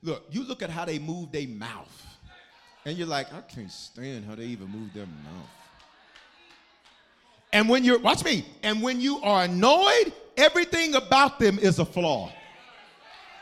[0.05, 2.10] look, you look at how they move their mouth.
[2.85, 5.51] And you're like, I can't stand how they even move their mouth.
[7.53, 11.85] And when you're, watch me, and when you are annoyed, everything about them is a
[11.85, 12.33] flaw.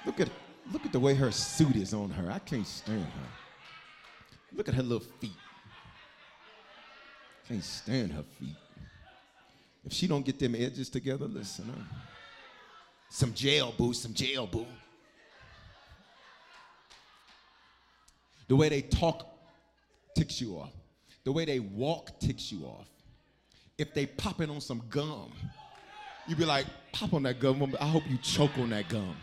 [0.07, 0.31] Look at,
[0.72, 2.31] look at the way her suit is on her.
[2.31, 3.29] I can't stand her.
[4.55, 5.31] Look at her little feet.
[7.46, 8.57] Can't stand her feet.
[9.85, 11.70] If she don't get them edges together, listen.
[11.70, 11.83] Uh,
[13.11, 14.66] some jail boo, some jail boo.
[18.48, 19.28] The way they talk
[20.16, 20.72] ticks you off.
[21.24, 22.88] The way they walk ticks you off.
[23.76, 25.32] If they popping on some gum,
[26.26, 27.74] you be like, pop on that gum.
[27.80, 29.14] I hope you choke on that gum.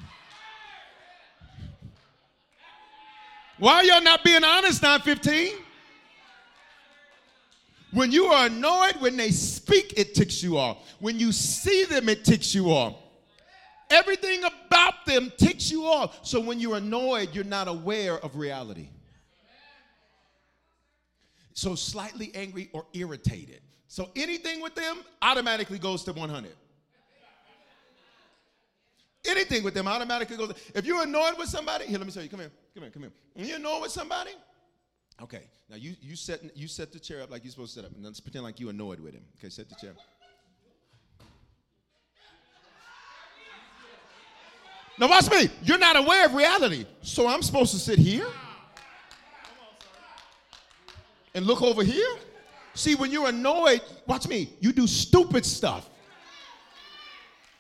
[3.57, 5.53] Why y'all not being honest, 915?
[7.93, 10.77] When you are annoyed, when they speak, it ticks you off.
[10.99, 12.95] When you see them, it ticks you off.
[13.89, 16.25] Everything about them ticks you off.
[16.25, 18.89] So when you're annoyed, you're not aware of reality.
[21.55, 23.61] So slightly angry or irritated.
[23.87, 26.51] So anything with them automatically goes to 100.
[29.25, 30.53] Anything with them automatically goes.
[30.75, 32.29] If you're annoyed with somebody, here, let me tell you.
[32.29, 33.11] Come here, come here, come here.
[33.33, 34.31] When you're annoyed with somebody,
[35.21, 35.49] okay.
[35.69, 37.95] Now you you set you set the chair up like you're supposed to set up,
[37.95, 39.23] and let's pretend like you're annoyed with him.
[39.39, 39.93] Okay, set the chair.
[44.99, 45.49] Now watch me.
[45.63, 48.27] You're not aware of reality, so I'm supposed to sit here
[51.35, 52.17] and look over here.
[52.73, 54.49] See, when you're annoyed, watch me.
[54.59, 55.89] You do stupid stuff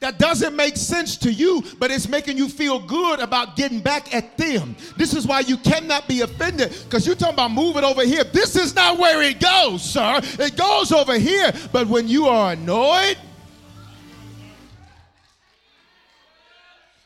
[0.05, 4.13] that doesn't make sense to you, but it's making you feel good about getting back
[4.13, 4.75] at them.
[4.97, 8.23] This is why you cannot be offended because you're talking about moving over here.
[8.23, 10.19] This is not where it goes, sir.
[10.21, 11.51] It goes over here.
[11.71, 13.17] But when you are annoyed,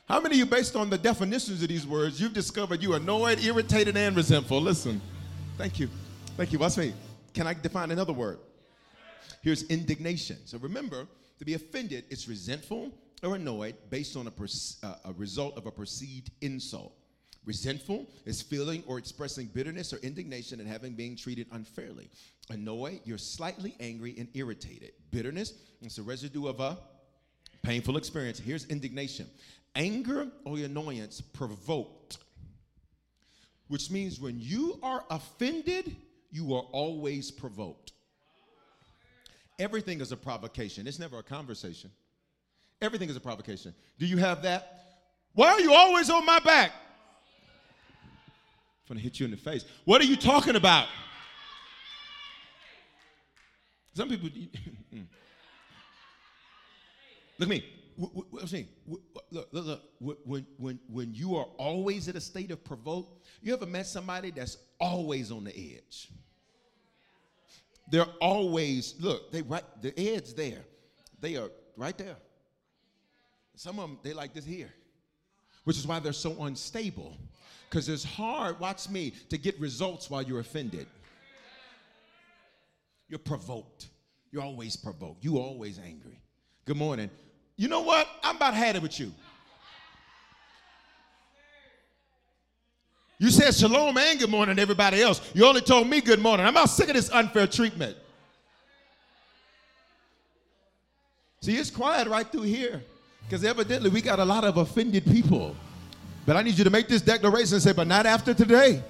[0.08, 2.98] how many of you, based on the definitions of these words, you've discovered you are
[2.98, 4.60] annoyed, irritated, and resentful?
[4.60, 5.00] Listen,
[5.58, 5.88] thank you.
[6.40, 6.60] Thank you.
[6.60, 6.94] Watch me.
[7.34, 8.40] Can I define another word?
[9.42, 10.38] Here's indignation.
[10.46, 11.06] So remember,
[11.38, 14.32] to be offended, it's resentful or annoyed based on a,
[14.88, 16.94] uh, a result of a perceived insult.
[17.44, 22.10] Resentful is feeling or expressing bitterness or indignation at having being treated unfairly.
[22.50, 24.92] Annoyed, you're slightly angry and irritated.
[25.12, 26.78] Bitterness, it's a residue of a
[27.64, 28.40] painful experience.
[28.40, 29.28] Here's indignation.
[29.76, 32.20] Anger or annoyance provoked,
[33.68, 35.98] which means when you are offended,
[36.32, 37.94] you are always provoked.
[39.58, 40.88] Everything is a provocation.
[40.88, 41.92] It's never a conversation.
[42.82, 43.74] Everything is a provocation.
[43.98, 44.80] Do you have that?
[45.34, 46.72] Why are you always on my back?
[48.90, 49.66] I'm gonna hit you in the face.
[49.86, 50.88] What are you talking about?
[53.94, 54.30] Some people.
[54.92, 55.02] Hmm.
[57.38, 57.64] look at me.
[58.02, 59.82] I'm saying, look, look, look.
[60.00, 64.32] When, when, when you are always in a state of provoke, you ever met somebody
[64.32, 66.10] that's always on the edge?
[67.92, 70.64] They're always, look, they right, the edge there.
[71.20, 72.16] They are right there.
[73.56, 74.72] Some of them, they like this here,
[75.66, 77.18] which is why they're so unstable.
[77.70, 80.88] Because it's hard, watch me, to get results while you're offended.
[83.10, 83.90] You're provoked.
[84.32, 85.24] You're always provoked.
[85.24, 86.22] You always angry.
[86.66, 87.10] Good morning.
[87.60, 88.08] You know what?
[88.24, 89.12] I'm about had it with you.
[93.18, 95.20] You said shalom and good morning to everybody else.
[95.34, 96.46] You only told me good morning.
[96.46, 97.98] I'm about sick of this unfair treatment.
[101.42, 102.82] See, it's quiet right through here
[103.26, 105.54] because evidently we got a lot of offended people.
[106.26, 108.82] But I need you to make this declaration and say, but not after today.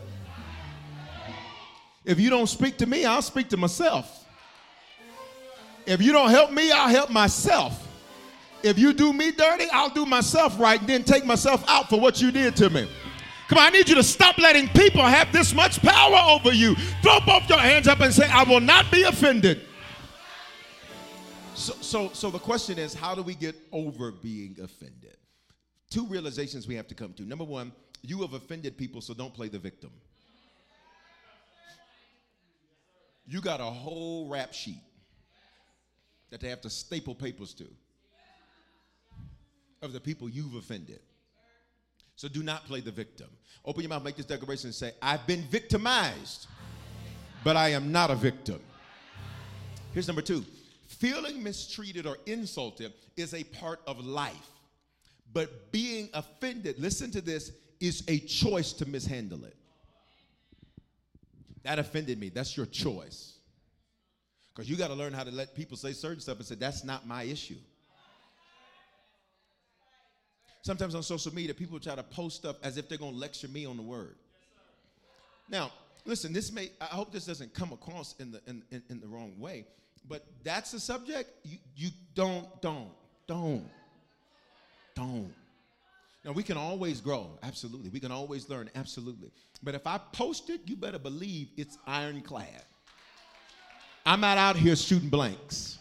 [2.06, 4.28] If you don't speak to me, I'll speak to myself.
[5.88, 7.88] If you don't help me, I'll help myself.
[8.64, 12.00] If you do me dirty, I'll do myself right and then take myself out for
[12.00, 12.90] what you did to me.
[13.48, 16.76] Come on, I need you to stop letting people have this much power over you.
[17.02, 19.62] Throw both your hands up and say, I will not be offended.
[21.56, 25.18] So, so, so the question is, how do we get over being offended?
[25.90, 27.24] Two realizations we have to come to.
[27.24, 29.90] Number one, you have offended people, so don't play the victim.
[33.28, 34.82] You got a whole rap sheet
[36.30, 37.68] that they have to staple papers to
[39.82, 41.00] of the people you've offended.
[42.16, 43.28] So do not play the victim.
[43.64, 46.48] Open your mouth, make this declaration, and say, I've been victimized,
[47.44, 48.60] but I am not a victim.
[49.94, 50.46] Here's number two
[50.88, 54.50] feeling mistreated or insulted is a part of life,
[55.32, 59.56] but being offended, listen to this, is a choice to mishandle it.
[61.64, 62.30] That offended me.
[62.30, 63.38] That's your choice.
[64.54, 66.84] Because you got to learn how to let people say certain stuff and say, that's
[66.84, 67.56] not my issue.
[70.62, 73.48] Sometimes on social media, people try to post stuff as if they're going to lecture
[73.48, 74.16] me on the word.
[75.50, 75.72] Now,
[76.06, 79.08] listen, this may, I hope this doesn't come across in the, in, in, in the
[79.08, 79.66] wrong way.
[80.08, 81.30] but that's the subject.
[81.44, 82.92] You, you don't, don't,
[83.28, 83.70] don't,
[84.96, 85.34] don't.
[86.26, 87.90] Now, we can always grow, absolutely.
[87.90, 89.32] We can always learn, absolutely.
[89.64, 92.64] But if I post it, you better believe it's ironclad.
[94.06, 95.78] I'm not out here shooting blanks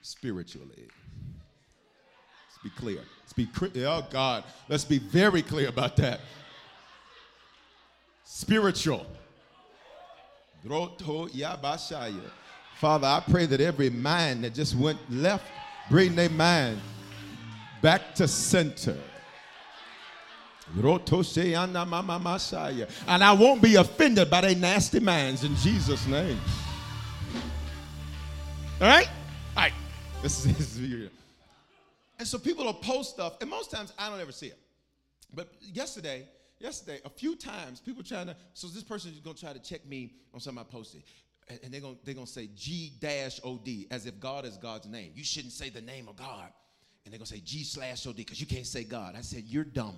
[0.00, 0.88] spiritually.
[2.62, 3.00] Be clear.
[3.22, 3.48] Let's be,
[3.84, 6.20] oh God, let's be very clear about that.
[8.24, 9.06] Spiritual.
[12.76, 15.44] Father, I pray that every mind that just went left,
[15.90, 16.80] bring their mind
[17.80, 18.96] back to center.
[23.06, 26.38] And I won't be offended by their nasty minds in Jesus' name.
[28.80, 29.08] All right?
[29.56, 29.72] All right.
[30.22, 31.12] This is, this is
[32.22, 34.58] And so people will post stuff, and most times I don't ever see it.
[35.34, 36.28] But yesterday,
[36.60, 39.84] yesterday, a few times, people trying to, so this person is to try to check
[39.84, 41.02] me on something I posted.
[41.48, 45.10] And they're gonna, they're gonna say G dash OD, as if God is God's name.
[45.16, 46.52] You shouldn't say the name of God.
[47.04, 49.16] And they're to say G slash OD, because you can't say God.
[49.18, 49.96] I said, You're dumb.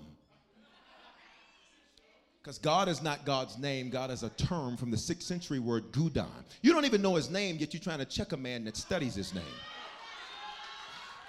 [2.42, 3.90] Because God is not God's name.
[3.90, 6.44] God is a term from the sixth century word Gudon.
[6.62, 9.14] You don't even know his name, yet you're trying to check a man that studies
[9.14, 9.44] his name.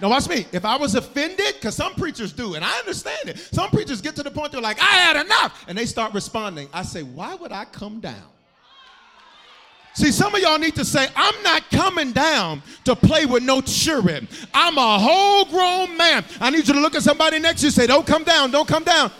[0.01, 0.45] Now, watch me.
[0.51, 3.37] If I was offended, because some preachers do, and I understand it.
[3.37, 5.65] Some preachers get to the point they're like, I had enough.
[5.67, 6.67] And they start responding.
[6.73, 8.27] I say, Why would I come down?
[9.93, 13.61] See, some of y'all need to say, I'm not coming down to play with no
[13.61, 14.27] children.
[14.53, 16.25] I'm a whole grown man.
[16.41, 18.67] I need you to look at somebody next to you say, Don't come down, don't
[18.67, 19.11] come down.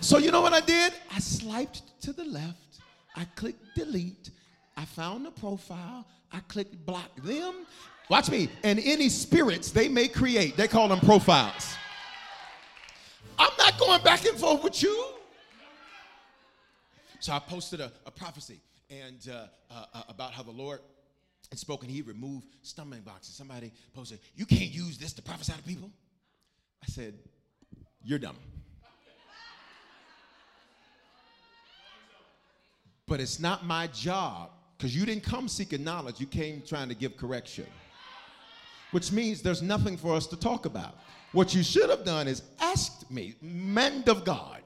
[0.00, 0.92] So, you know what I did?
[1.14, 2.80] I swiped to the left,
[3.14, 4.30] I clicked delete,
[4.76, 7.66] I found the profile, I clicked block them,
[8.08, 8.48] Watch me.
[8.62, 11.74] And any spirits they may create, they call them profiles.
[13.38, 15.06] I'm not going back and forth with you.
[17.20, 20.80] So I posted a, a prophecy and uh, uh, uh, about how the Lord
[21.50, 21.88] had spoken.
[21.88, 23.26] He removed stumbling blocks.
[23.26, 25.90] Somebody posted, "You can't use this to prophesy to people."
[26.82, 27.14] I said,
[28.04, 28.36] "You're dumb."
[33.08, 36.20] but it's not my job because you didn't come seeking knowledge.
[36.20, 37.66] You came trying to give correction
[38.90, 40.98] which means there's nothing for us to talk about.
[41.32, 44.62] What you should have done is asked me, man of God,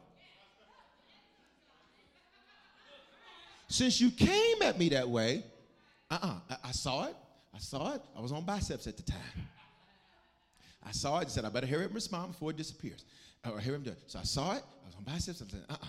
[3.68, 5.44] since you came at me that way,
[6.10, 7.16] uh-uh, I, I saw it.
[7.54, 8.02] I saw it.
[8.16, 9.18] I was on biceps at the time.
[10.84, 13.04] I saw it and said, I better hear him respond before it disappears.
[13.44, 13.98] Or hear him do it.
[14.06, 14.62] So I saw it.
[14.84, 15.42] I was on biceps.
[15.42, 15.86] I said, uh-uh.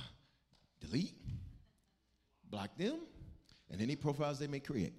[0.80, 1.14] Delete.
[2.50, 3.00] Block them.
[3.70, 4.94] And any profiles they may create.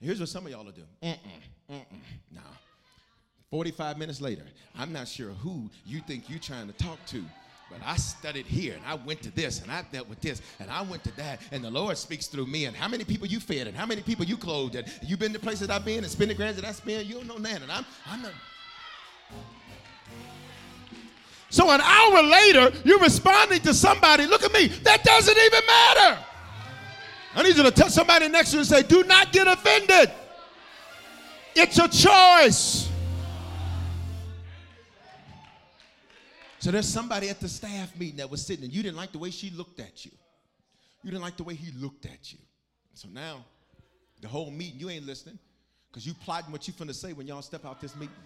[0.00, 0.86] Here's what some of y'all are doing.
[1.02, 2.00] Mm-mm, mm-mm,
[2.34, 2.40] nah.
[3.50, 4.42] 45 minutes later,
[4.76, 7.24] I'm not sure who you think you're trying to talk to,
[7.70, 10.70] but I studied here and I went to this and I dealt with this and
[10.70, 13.40] I went to that and the Lord speaks through me and how many people you
[13.40, 16.10] fed and how many people you clothed and you've been to places I've been and
[16.10, 18.32] spent the grants that I spent, you don't know that and I'm, I'm not.
[21.48, 26.18] So an hour later, you're responding to somebody, look at me, that doesn't even matter.
[27.36, 30.10] I need you to tell somebody next to you and say, do not get offended.
[31.54, 32.90] It's a choice.
[36.58, 39.18] So there's somebody at the staff meeting that was sitting and you didn't like the
[39.18, 40.12] way she looked at you.
[41.02, 42.38] You didn't like the way he looked at you.
[42.94, 43.44] So now,
[44.22, 45.38] the whole meeting, you ain't listening
[45.90, 48.16] because you plotting what you finna say when y'all step out this meeting.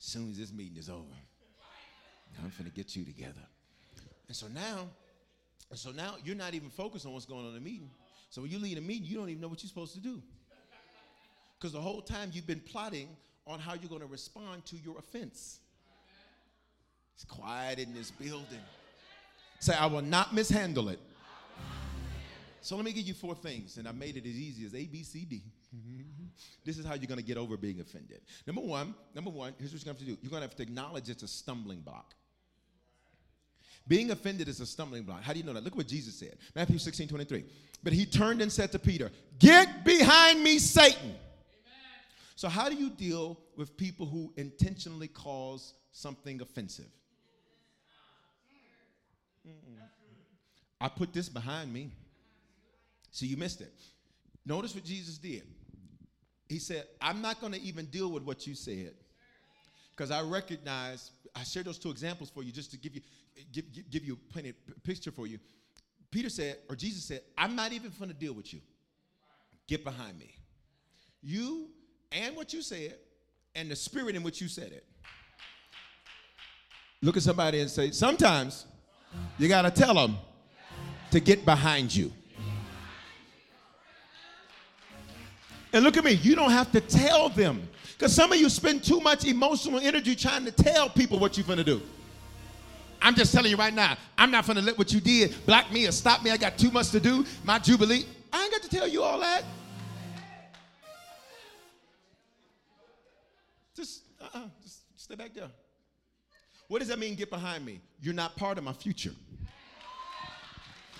[0.00, 1.14] As soon as this meeting is over,
[2.42, 3.46] I'm finna get you together.
[4.26, 4.88] And so now,
[5.72, 7.88] and so now you're not even focused on what's going on in the meeting.
[8.28, 10.20] So when you lead a meeting, you don't even know what you're supposed to do.
[11.58, 13.08] Because the whole time you've been plotting
[13.46, 15.60] on how you're going to respond to your offense.
[17.14, 18.60] It's quiet in this building.
[19.60, 21.00] Say, I will not mishandle it.
[22.60, 24.84] So let me give you four things, and I made it as easy as A,
[24.84, 25.42] B, C, D.
[26.66, 28.20] this is how you're going to get over being offended.
[28.46, 30.18] Number one, number one, here's what you're going to have to do.
[30.20, 32.14] You're going to have to acknowledge it's a stumbling block.
[33.88, 35.22] Being offended is a stumbling block.
[35.22, 35.64] How do you know that?
[35.64, 36.36] Look what Jesus said.
[36.54, 37.44] Matthew 16, 23.
[37.82, 41.00] But he turned and said to Peter, Get behind me, Satan.
[41.00, 41.16] Amen.
[42.36, 46.90] So, how do you deal with people who intentionally cause something offensive?
[49.46, 49.78] Mm-mm.
[50.80, 51.90] I put this behind me.
[53.10, 53.72] So, you missed it.
[54.46, 55.42] Notice what Jesus did.
[56.48, 58.92] He said, I'm not going to even deal with what you said
[59.90, 63.02] because I recognize, I share those two examples for you just to give you
[63.52, 65.38] give, give, give you a plain picture for you.
[66.10, 68.60] Peter said, or Jesus said, I'm not even going to deal with you.
[69.66, 70.34] Get behind me.
[71.22, 71.68] You
[72.10, 72.96] and what you said,
[73.54, 74.84] and the spirit in which you said it.
[77.00, 78.66] Look at somebody and say, sometimes
[79.38, 80.16] You got to tell them
[81.10, 82.12] to get behind you.
[85.72, 87.66] And look at me, you don't have to tell them.
[87.92, 91.46] Because some of you spend too much emotional energy trying to tell people what you're
[91.46, 91.80] going to do.
[93.02, 95.72] I'm just telling you right now, I'm not going to let what you did block
[95.72, 96.30] me or stop me.
[96.30, 97.26] I got too much to do.
[97.44, 98.06] My Jubilee.
[98.32, 99.44] I ain't got to tell you all that.
[103.74, 105.50] Just, uh-uh, just stay back there.
[106.68, 107.80] What does that mean, get behind me?
[108.00, 109.12] You're not part of my future.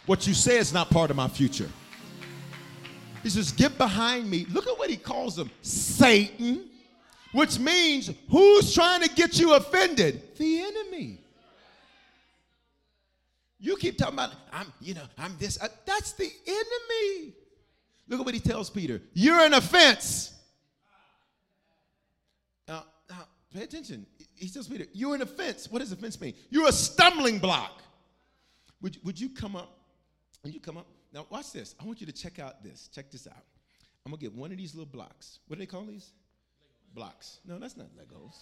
[0.07, 1.71] What you say is not part of my future.
[3.23, 4.47] He says, Get behind me.
[4.51, 6.69] Look at what he calls them Satan,
[7.33, 10.37] which means who's trying to get you offended?
[10.37, 11.22] The enemy.
[13.63, 15.57] You keep talking about, I'm, you know, I'm this.
[15.63, 17.33] Uh, that's the enemy.
[18.09, 19.01] Look at what he tells Peter.
[19.15, 20.35] You're an offense.
[22.67, 24.05] Now, now pay attention.
[24.35, 25.71] He tells Peter, You're an offense.
[25.71, 26.35] What does offense mean?
[26.51, 27.83] You're a stumbling block.
[28.81, 29.79] Would, would you come up?
[30.43, 30.89] Would you come up?
[31.13, 31.77] Now, watch this.
[31.81, 32.89] I want you to check out this.
[32.93, 33.45] Check this out.
[34.05, 35.39] I'm going to get one of these little blocks.
[35.47, 36.11] What do they call these?
[36.95, 37.39] Blocks.
[37.47, 38.35] No, that's not Legos.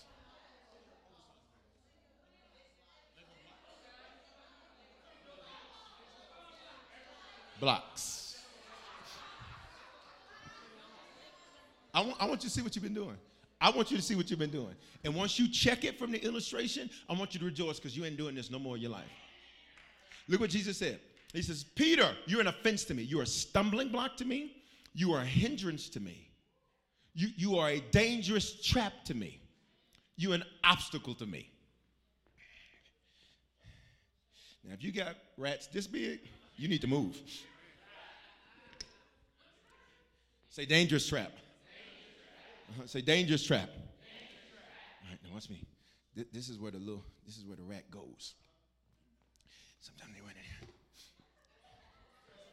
[7.61, 8.39] Blocks.
[11.93, 13.17] I want, I want you to see what you've been doing.
[13.61, 14.75] I want you to see what you've been doing.
[15.05, 18.05] And once you check it from the illustration, I want you to rejoice because you
[18.05, 19.11] ain't doing this no more in your life.
[20.29, 21.01] Look what Jesus said.
[21.33, 23.03] He says, Peter, you're an offense to me.
[23.03, 24.57] You're a stumbling block to me.
[24.95, 26.29] You are a hindrance to me.
[27.15, 29.41] You, you are a dangerous trap to me.
[30.17, 31.51] You're an obstacle to me.
[34.65, 36.21] Now, if you got rats this big,
[36.61, 37.19] you need to move.
[40.51, 41.33] Say dangerous trap.
[42.71, 42.87] Uh-huh.
[42.87, 43.71] Say dangerous trap.
[43.73, 45.65] All right, now watch me.
[46.33, 48.35] This is where the little, this is where the rat goes.
[49.81, 50.69] Sometimes they run in here.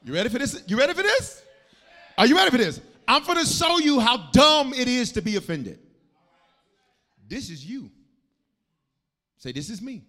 [0.05, 0.63] You ready for this?
[0.67, 1.43] You ready for this?
[2.17, 2.79] Are you ready for this?
[3.09, 5.79] I'm going to show you how dumb it is to be offended.
[7.27, 7.91] This is you.
[9.37, 10.05] Say, this is me.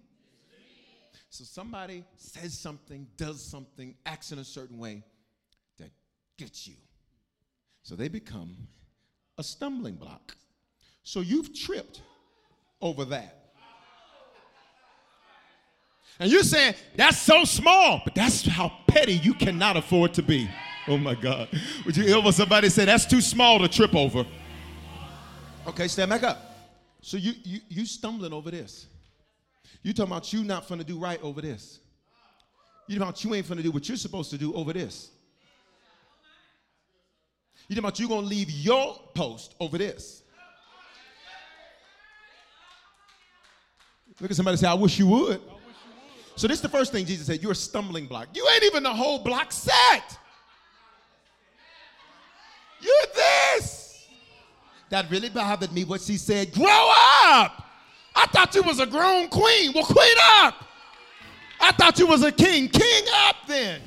[1.30, 5.02] So somebody says something, does something, acts in a certain way
[5.78, 5.90] that
[6.38, 6.74] gets you.
[7.82, 8.56] So they become
[9.36, 10.36] a stumbling block.
[11.02, 12.02] So you've tripped
[12.80, 13.34] over that.
[16.20, 20.50] And you're saying, that's so small, but that's how petty you cannot afford to be.
[20.88, 21.48] Oh my God.
[21.86, 24.24] Would you hear somebody say, that's too small to trip over?
[25.66, 26.38] Okay, stand back up.
[27.02, 28.86] So you you you stumbling over this.
[29.82, 31.80] You talking about you not finna do right over this.
[32.86, 35.10] You talking about you ain't finna do what you're supposed to do over this.
[37.68, 40.22] You talking about you gonna leave your post over this.
[44.20, 45.40] Look at somebody say, I wish you would.
[46.34, 47.42] So this is the first thing Jesus said.
[47.42, 48.28] You're a stumbling block.
[48.34, 50.18] You ain't even the whole block set.
[52.80, 54.06] You're this.
[54.90, 56.52] That really bothered me what she said.
[56.52, 56.92] Grow
[57.24, 57.67] up.
[58.18, 59.70] I thought you was a grown queen.
[59.72, 60.64] Well, queen up.
[61.60, 62.68] I thought you was a king.
[62.68, 63.80] King up then.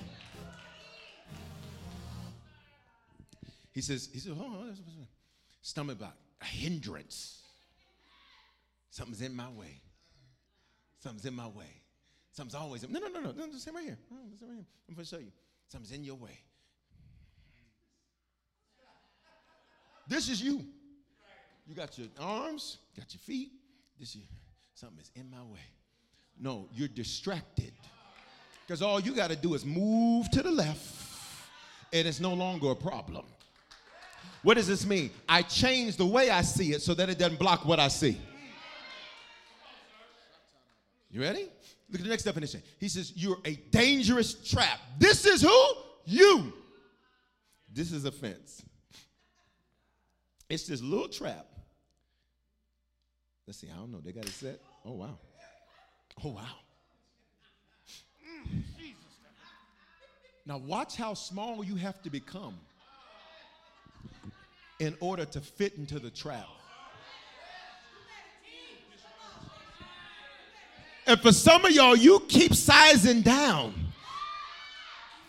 [3.73, 4.65] He says, he says, oh,
[5.61, 7.41] stomach block, a hindrance.
[8.89, 9.81] Something's in my way.
[10.99, 11.81] Something's in my way.
[12.31, 13.97] Something's always, no, no, no, no, no, just right here.
[14.31, 14.65] Just right here.
[14.87, 15.31] I'm to show you.
[15.67, 16.39] Something's in your way.
[20.07, 20.65] This is you.
[21.67, 23.51] You got your arms, got your feet.
[24.01, 24.23] This is
[24.73, 25.59] something is in my way.
[26.39, 27.71] No, you're distracted.
[28.65, 31.45] Because all you got to do is move to the left,
[31.93, 33.25] and it's no longer a problem.
[34.41, 35.11] What does this mean?
[35.29, 38.19] I change the way I see it so that it doesn't block what I see.
[41.11, 41.43] You ready?
[41.91, 42.63] Look at the next definition.
[42.79, 44.79] He says, You're a dangerous trap.
[44.97, 45.73] This is who?
[46.05, 46.51] You.
[47.71, 48.63] This is offense.
[50.49, 51.50] It's this little trap.
[53.51, 53.99] Let's see, I don't know.
[53.99, 54.61] They got it set?
[54.85, 55.17] Oh, wow.
[56.23, 56.41] Oh, wow.
[60.45, 62.57] Now, watch how small you have to become
[64.79, 66.47] in order to fit into the trap.
[71.05, 73.73] And for some of y'all, you keep sizing down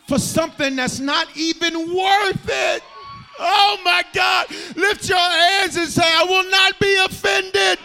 [0.06, 2.84] for something that's not even worth it.
[3.40, 4.46] Oh my God.
[4.76, 7.80] Lift your hands and say, I will not be offended.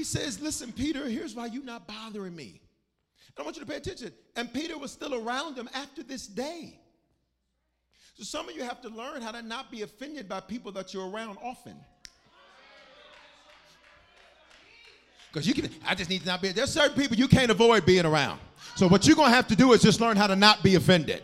[0.00, 2.62] He says, Listen, Peter, here's why you're not bothering me.
[3.38, 4.10] I want you to pay attention.
[4.34, 6.80] And Peter was still around him after this day.
[8.14, 10.94] So some of you have to learn how to not be offended by people that
[10.94, 11.76] you're around often.
[15.30, 17.84] Because you can, I just need to not be, there's certain people you can't avoid
[17.84, 18.40] being around.
[18.76, 21.22] So what you're to have to do is just learn how to not be offended.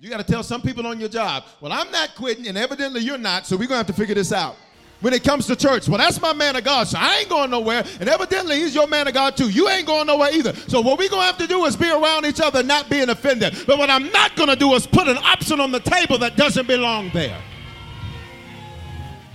[0.00, 3.00] You got to tell some people on your job, well, I'm not quitting, and evidently
[3.00, 4.54] you're not, so we're going to have to figure this out.
[5.00, 7.50] When it comes to church, well, that's my man of God, so I ain't going
[7.50, 9.48] nowhere, and evidently he's your man of God too.
[9.48, 10.54] You ain't going nowhere either.
[10.54, 13.08] So what we're going to have to do is be around each other, not being
[13.08, 13.56] offended.
[13.66, 16.36] But what I'm not going to do is put an option on the table that
[16.36, 17.40] doesn't belong there.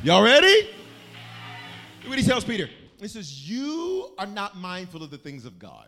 [0.01, 0.69] Y'all ready?
[2.05, 2.69] What he tells Peter.
[2.99, 5.87] He says, You are not mindful of the things of God.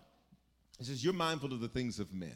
[0.77, 2.35] He says, You're mindful of the things of men.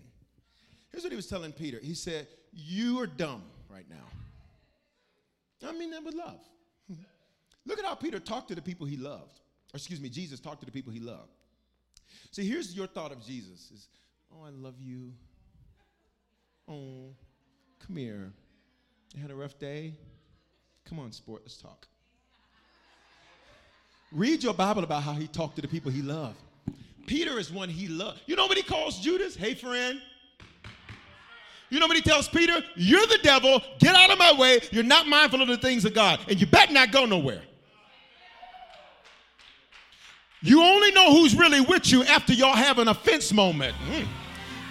[0.92, 1.80] Here's what he was telling Peter.
[1.82, 5.68] He said, You are dumb right now.
[5.68, 6.40] I mean that with love.
[7.66, 9.40] Look at how Peter talked to the people he loved.
[9.74, 11.30] Or excuse me, Jesus talked to the people he loved.
[12.32, 13.88] See, here's your thought of Jesus is,
[14.34, 15.14] oh, I love you.
[16.68, 17.14] Oh,
[17.86, 18.32] come here.
[19.16, 19.94] You had a rough day?
[20.86, 21.88] Come on, sport, let's talk.
[24.12, 26.40] Read your Bible about how he talked to the people he loved.
[27.06, 28.22] Peter is one he loved.
[28.28, 29.36] You know what he calls Judas?
[29.36, 30.00] Hey, friend.
[31.70, 32.62] You know what he tells Peter?
[32.76, 33.62] You're the devil.
[33.80, 34.60] Get out of my way.
[34.72, 36.20] You're not mindful of the things of God.
[36.28, 37.42] And you better not go nowhere.
[40.42, 43.76] You only know who's really with you after y'all have an offense moment.
[43.90, 44.08] Mm.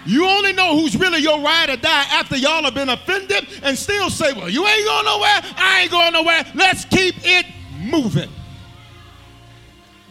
[0.05, 3.77] You only know who's really your ride or die after y'all have been offended and
[3.77, 5.41] still say, Well, you ain't going nowhere.
[5.57, 6.43] I ain't going nowhere.
[6.55, 7.45] Let's keep it
[7.79, 8.29] moving.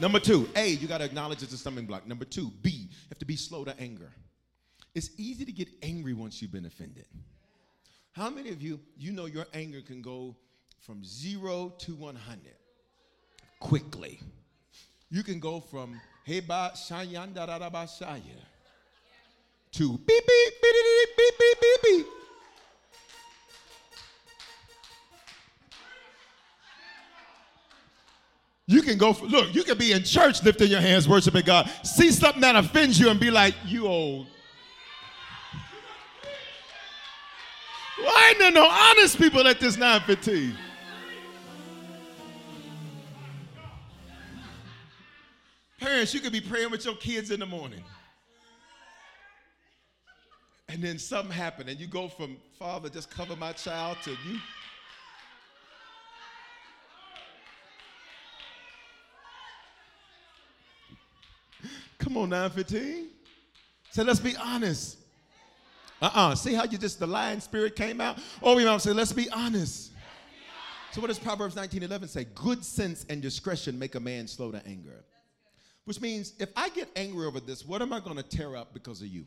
[0.01, 2.07] Number two, A, you got to acknowledge it's a stumbling block.
[2.07, 4.13] Number two, B, you have to be slow to anger.
[4.95, 7.07] It's easy to get angry once you've been offended.
[8.13, 10.35] How many of you, you know your anger can go
[10.81, 12.41] from zero to 100
[13.61, 14.21] quickly?
[15.11, 18.21] You can go from hey ba shayanda shaya
[19.73, 22.07] to beep beep beep beep beep beep beep beep.
[28.67, 31.71] You can go, for, look, you can be in church lifting your hands, worshiping God.
[31.85, 34.27] See something that offends you and be like, you old.
[38.03, 40.55] Why ain't there no honest people at this 915?
[45.81, 47.83] Parents, you could be praying with your kids in the morning.
[50.69, 54.39] And then something happened, and you go from, Father, just cover my child, to you.
[61.99, 63.09] Come on, 915.
[63.91, 64.99] So let's be honest.
[66.01, 66.35] Uh-uh.
[66.35, 68.19] See how you just the lion spirit came out?
[68.43, 69.93] Oh, we might say, let's be honest.
[70.93, 72.27] So what does Proverbs 19:11 say?
[72.35, 75.05] Good sense and discretion make a man slow to anger.
[75.85, 78.75] Which means if I get angry over this, what am I going to tear up
[78.75, 79.25] because of you?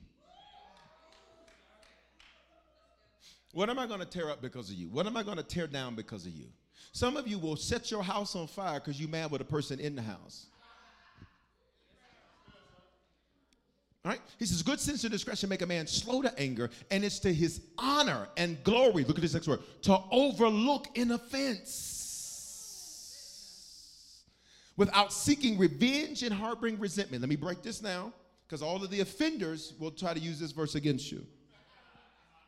[3.53, 4.87] What am I going to tear up because of you?
[4.87, 6.45] What am I going to tear down because of you?
[6.93, 9.79] Some of you will set your house on fire because you're mad with a person
[9.79, 10.47] in the house.
[14.03, 14.19] Right?
[14.39, 17.31] He says, Good sense and discretion make a man slow to anger, and it's to
[17.31, 19.03] his honor and glory.
[19.03, 21.99] Look at this next word to overlook an offense
[24.75, 27.21] without seeking revenge and harboring resentment.
[27.21, 28.11] Let me break this now,
[28.47, 31.23] because all of the offenders will try to use this verse against you.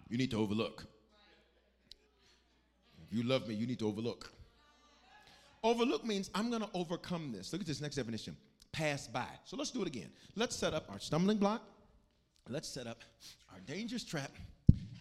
[0.09, 0.85] You need to overlook.
[3.07, 4.31] If you love me, you need to overlook.
[5.63, 7.53] Overlook means I'm going to overcome this.
[7.53, 8.35] Look at this next definition
[8.73, 9.27] pass by.
[9.45, 10.09] So let's do it again.
[10.35, 11.61] Let's set up our stumbling block.
[12.49, 12.99] Let's set up
[13.53, 14.31] our dangerous trap.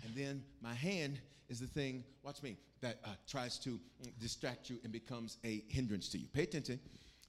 [0.04, 1.18] And then my hand
[1.48, 3.80] is the thing, watch me, that uh, tries to
[4.20, 6.26] distract you and becomes a hindrance to you.
[6.32, 6.78] Pay attention.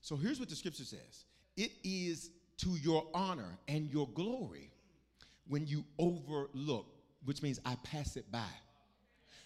[0.01, 1.25] So here's what the scripture says
[1.57, 4.71] it is to your honor and your glory
[5.47, 6.87] when you overlook,
[7.25, 8.43] which means I pass it by.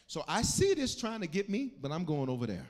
[0.07, 2.65] So I see this trying to get me, but I'm going over there.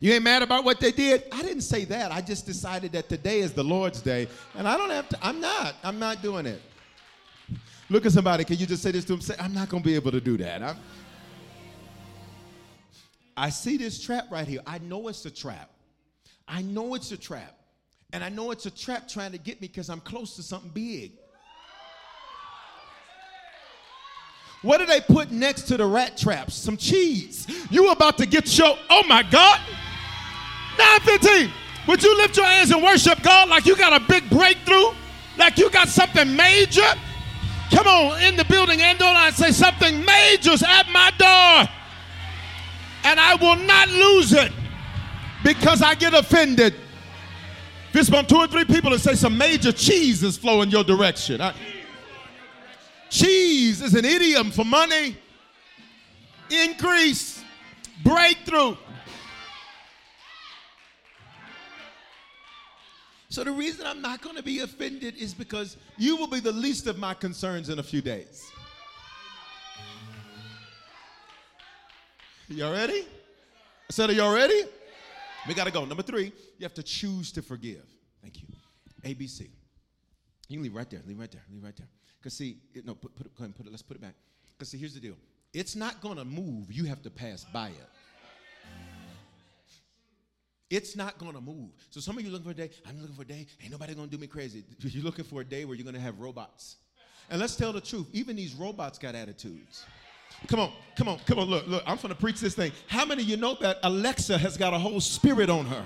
[0.00, 1.24] You ain't mad about what they did?
[1.32, 2.12] I didn't say that.
[2.12, 5.18] I just decided that today is the Lord's day, and I don't have to.
[5.20, 5.74] I'm not.
[5.82, 6.62] I'm not doing it.
[7.90, 8.44] Look at somebody.
[8.44, 9.20] Can you just say this to them?
[9.20, 10.62] Say, I'm not going to be able to do that.
[10.62, 10.76] I'm,
[13.36, 14.60] I see this trap right here.
[14.66, 15.70] I know it's a trap.
[16.46, 17.54] I know it's a trap.
[18.12, 20.70] And I know it's a trap trying to get me because I'm close to something
[20.70, 21.12] big.
[24.62, 26.54] What do they put next to the rat traps?
[26.54, 27.46] Some cheese.
[27.70, 29.60] You about to get your, oh my God.
[30.78, 31.50] 915.
[31.88, 34.94] Would you lift your hands and worship God like you got a big breakthrough?
[35.36, 36.88] Like you got something major?
[37.70, 41.74] Come on in the building and I say something major's at my door.
[43.04, 44.52] And I will not lose it
[45.44, 46.74] because I get offended.
[47.92, 51.40] Fist bump two or three people and say some major cheese is flowing your direction.
[51.40, 51.54] I,
[53.08, 55.16] cheese is an idiom for money.
[56.50, 57.42] increase,
[58.04, 58.76] breakthrough.
[63.30, 66.52] So the reason I'm not going to be offended is because you will be the
[66.52, 68.50] least of my concerns in a few days.
[72.48, 73.02] Y'all ready?
[73.02, 74.62] I said, Are y'all ready?
[75.46, 75.84] We got to go.
[75.84, 77.84] Number three, you have to choose to forgive.
[78.22, 78.48] Thank you.
[79.04, 79.48] ABC.
[80.48, 81.00] You can leave right there.
[81.06, 81.42] Leave right there.
[81.52, 81.88] Leave right there.
[82.18, 83.70] Because see, it, no, put, put it, go ahead put it.
[83.70, 84.14] Let's put it back.
[84.56, 85.16] Because see, here's the deal.
[85.52, 86.72] It's not going to move.
[86.72, 87.88] You have to pass by it.
[90.70, 91.70] It's not to move.
[91.90, 92.70] So some of you looking for a day.
[92.86, 93.46] I'm looking for a day.
[93.62, 94.64] Ain't nobody to do me crazy.
[94.80, 96.76] You're looking for a day where you're to have robots.
[97.30, 98.06] And let's tell the truth.
[98.12, 99.84] Even these robots got attitudes.
[100.46, 101.46] Come on, come on, come on.
[101.48, 101.82] Look, look.
[101.86, 102.72] I'm to preach this thing.
[102.86, 105.84] How many of you know that Alexa has got a whole spirit on her?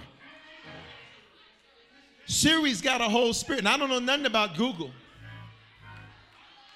[2.26, 3.60] Siri's got a whole spirit.
[3.60, 4.90] And I don't know nothing about Google.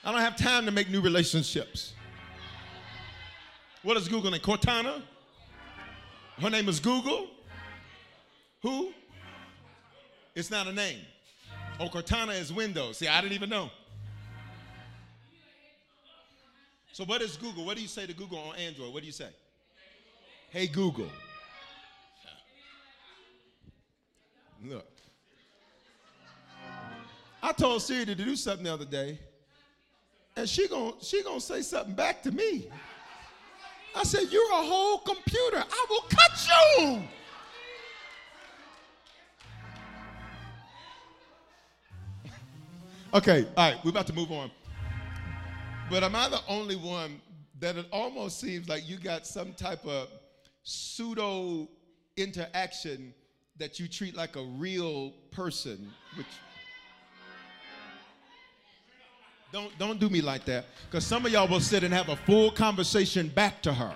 [0.04, 1.92] I don't have time to make new relationships.
[3.82, 4.40] What is Google name?
[4.40, 5.02] Cortana?
[6.38, 7.28] Her name is Google.
[8.66, 8.92] Who?
[10.34, 10.98] It's not a name.
[11.78, 12.98] Oh, Cortana is Windows.
[12.98, 13.70] See, I didn't even know.
[16.90, 17.64] So, what is Google?
[17.64, 18.92] What do you say to Google on Android?
[18.92, 19.28] What do you say?
[20.50, 21.08] Hey, Google.
[24.64, 24.90] Look.
[27.40, 29.20] I told Siri to do something the other day,
[30.34, 32.68] and she gonna she gonna say something back to me.
[33.94, 35.62] I said, "You're a whole computer.
[35.70, 37.08] I will cut you."
[43.16, 44.50] Okay, all right, we're about to move on.
[45.88, 47.22] But am I the only one
[47.58, 50.08] that it almost seems like you got some type of
[50.64, 51.66] pseudo
[52.18, 53.14] interaction
[53.56, 56.26] that you treat like a real person, which
[59.50, 62.16] don't don't do me like that, because some of y'all will sit and have a
[62.16, 63.94] full conversation back to her.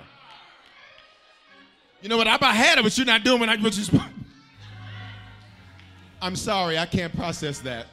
[2.00, 2.26] You know what?
[2.26, 3.92] I about had it, but you're not doing what I was just.
[6.22, 7.86] I'm sorry, I can't process that.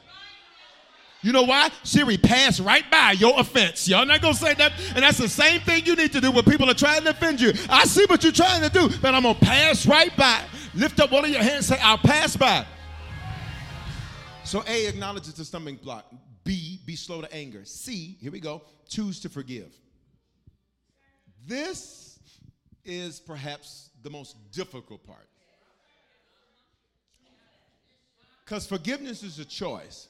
[1.20, 1.70] You know why?
[1.82, 3.88] Siri passed right by your offense.
[3.88, 4.72] Y'all not gonna say that.
[4.94, 7.40] And that's the same thing you need to do when people are trying to offend
[7.40, 7.52] you.
[7.68, 10.42] I see what you're trying to do, but I'm gonna pass right by.
[10.74, 12.64] Lift up one of your hands, say, I'll pass by.
[14.44, 16.06] So A acknowledges the stumbling block.
[16.44, 17.64] B, be slow to anger.
[17.64, 19.74] C, here we go, choose to forgive.
[21.46, 22.20] This
[22.84, 25.28] is perhaps the most difficult part.
[28.44, 30.08] Because forgiveness is a choice.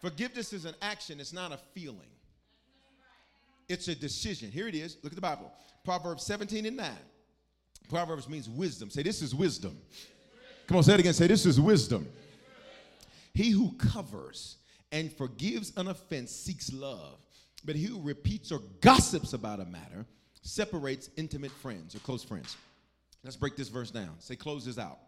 [0.00, 2.08] Forgiveness is an action, it's not a feeling.
[3.68, 4.50] It's a decision.
[4.50, 4.96] Here it is.
[5.02, 5.52] Look at the Bible.
[5.84, 6.90] Proverbs 17 and 9.
[7.88, 8.90] Proverbs means wisdom.
[8.90, 9.78] Say, this is wisdom.
[10.66, 11.12] Come on, say it again.
[11.12, 12.08] Say, this is wisdom.
[13.32, 14.56] He who covers
[14.90, 17.18] and forgives an offense seeks love,
[17.64, 20.04] but he who repeats or gossips about a matter
[20.42, 22.56] separates intimate friends or close friends.
[23.22, 24.14] Let's break this verse down.
[24.18, 24.98] Say, close this out.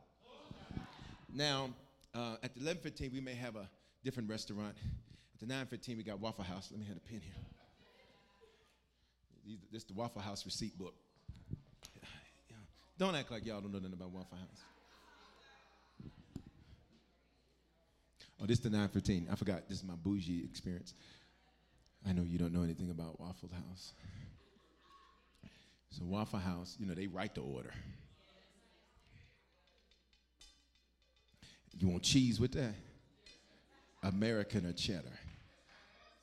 [1.35, 1.71] Now,
[2.15, 3.69] uh, at 11:15, we may have a
[4.05, 4.77] different restaurant.
[5.35, 6.71] At the 9:15, we got Waffle House.
[6.71, 7.35] Let me have a pen here.
[9.71, 10.95] This is the Waffle House receipt book.
[12.99, 14.63] Don't act like y'all don't know nothing about Waffle House.
[18.41, 19.29] Oh, this is the 915.
[19.31, 19.69] I forgot.
[19.69, 20.95] This is my bougie experience.
[22.07, 23.93] I know you don't know anything about Waffle House.
[25.91, 27.73] So Waffle House, you know, they write the order.
[31.79, 32.75] You want cheese with that?
[34.03, 35.19] American or cheddar.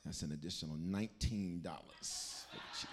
[0.04, 2.86] That's an additional $19 for the cheese.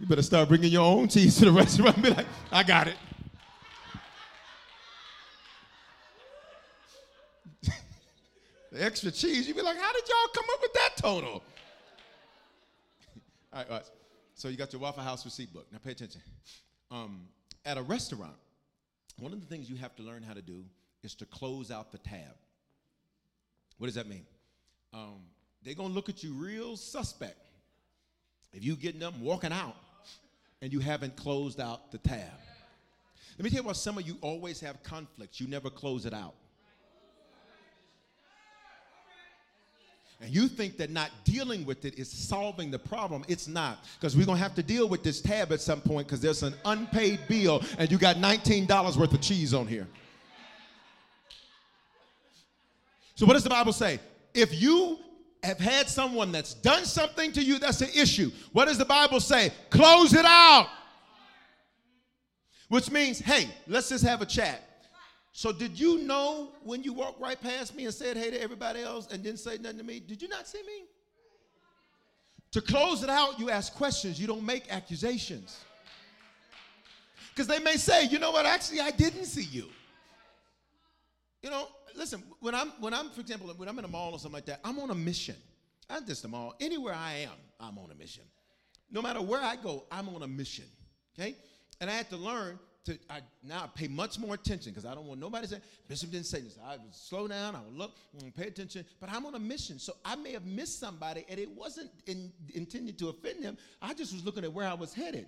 [0.00, 2.96] You better start bringing your own cheese to the restaurant be like, I got it.
[8.72, 11.30] the extra cheese, you'd be like, how did y'all come up with that total?
[13.52, 13.90] all, right, all right.
[14.34, 15.66] So you got your Waffle House receipt book.
[15.70, 16.20] Now pay attention.
[16.90, 17.28] Um,
[17.64, 18.34] at a restaurant,
[19.18, 20.64] one of the things you have to learn how to do
[21.04, 22.34] is to close out the tab.
[23.78, 24.26] What does that mean?
[24.92, 25.20] Um,
[25.62, 27.38] they're gonna look at you real suspect
[28.52, 29.76] if you getting them walking out
[30.62, 32.30] and you haven't closed out the tab.
[33.36, 35.40] Let me tell you why some of you always have conflicts.
[35.40, 36.34] You never close it out.
[40.20, 43.24] And you think that not dealing with it is solving the problem.
[43.28, 43.84] It's not.
[44.00, 46.42] Because we're going to have to deal with this tab at some point because there's
[46.42, 49.86] an unpaid bill and you got $19 worth of cheese on here.
[53.14, 54.00] So, what does the Bible say?
[54.32, 54.98] If you
[55.42, 59.20] have had someone that's done something to you that's an issue, what does the Bible
[59.20, 59.52] say?
[59.70, 60.68] Close it out.
[62.68, 64.62] Which means, hey, let's just have a chat.
[65.32, 68.80] So, did you know when you walked right past me and said hey to everybody
[68.82, 70.00] else and didn't say nothing to me?
[70.00, 70.84] Did you not see me?
[72.52, 75.58] To close it out, you ask questions, you don't make accusations.
[77.30, 79.66] Because they may say, you know what, actually, I didn't see you.
[81.42, 84.18] You know, listen, when I'm, when I'm, for example, when I'm in a mall or
[84.18, 85.36] something like that, I'm on a mission.
[85.88, 88.24] Not just a mall, anywhere I am, I'm on a mission.
[88.90, 90.64] No matter where I go, I'm on a mission.
[91.18, 91.36] Okay?
[91.80, 94.94] And I had to learn to I, now I pay much more attention because I
[94.94, 96.58] don't want nobody to say, Bishop didn't say this.
[96.64, 97.92] I would slow down, I would look,
[98.36, 99.78] pay attention, but I'm on a mission.
[99.78, 103.56] So I may have missed somebody and it wasn't in, intended to offend them.
[103.80, 105.26] I just was looking at where I was headed.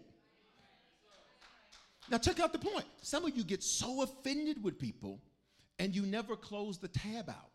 [2.09, 2.85] Now, check out the point.
[3.03, 5.21] Some of you get so offended with people
[5.79, 7.51] and you never close the tab out.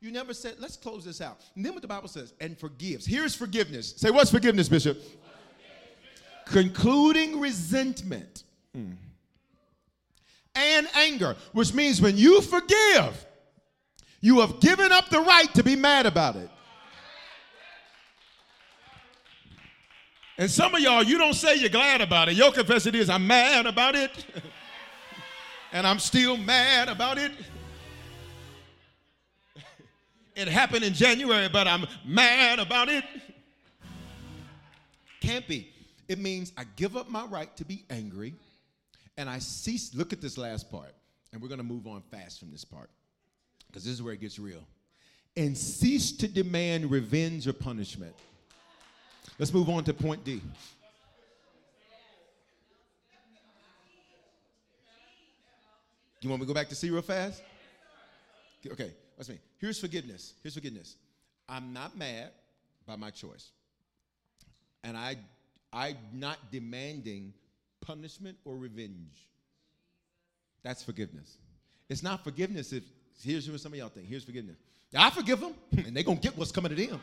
[0.00, 1.40] You never said, let's close this out.
[1.54, 3.06] And then what the Bible says, and forgives.
[3.06, 3.94] Here's forgiveness.
[3.96, 4.98] Say, what's forgiveness, Bishop?
[6.44, 8.44] Concluding resentment
[8.76, 8.94] mm.
[10.54, 13.26] and anger, which means when you forgive,
[14.20, 16.50] you have given up the right to be mad about it.
[20.38, 22.34] And some of y'all, you don't say you're glad about it.
[22.34, 24.12] Your confession is, I'm mad about it.
[25.72, 27.32] and I'm still mad about it.
[30.34, 33.04] it happened in January, but I'm mad about it.
[35.20, 35.72] Can't be.
[36.08, 38.34] It means I give up my right to be angry
[39.16, 39.94] and I cease.
[39.94, 40.92] Look at this last part.
[41.32, 42.88] And we're going to move on fast from this part
[43.66, 44.62] because this is where it gets real.
[45.36, 48.14] And cease to demand revenge or punishment.
[49.38, 50.40] Let's move on to point D.
[56.26, 57.40] You want me to go back to C real fast?
[58.66, 59.38] Okay, let's me.
[59.58, 60.34] Here's forgiveness.
[60.42, 60.96] Here's forgiveness.
[61.48, 62.30] I'm not mad
[62.84, 63.52] by my choice.
[64.82, 65.18] And I
[65.72, 67.32] I'm not demanding
[67.80, 69.28] punishment or revenge.
[70.64, 71.38] That's forgiveness.
[71.88, 72.82] It's not forgiveness if
[73.22, 74.08] here's what some of y'all think.
[74.08, 74.56] Here's forgiveness.
[74.96, 77.00] I forgive them, and they're gonna get what's coming to them.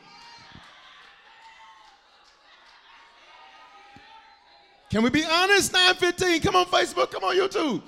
[4.89, 5.71] Can we be honest?
[5.71, 6.41] 915.
[6.41, 7.09] Come on, Facebook.
[7.09, 7.81] Come on, YouTube.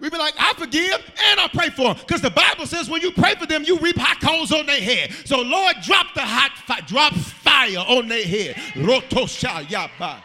[0.00, 1.96] We be like, I forgive and I pray for them.
[1.96, 4.80] Because the Bible says when you pray for them, you reap hot coals on their
[4.80, 5.12] head.
[5.24, 8.54] So Lord, drop the hot fi- drop fire on their head.
[8.74, 10.22] Rotosha yaba.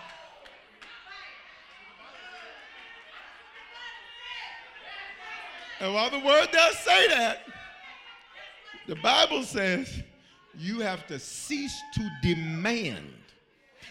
[5.79, 7.45] And while the word does say that,
[8.87, 10.01] the Bible says
[10.55, 13.11] you have to cease to demand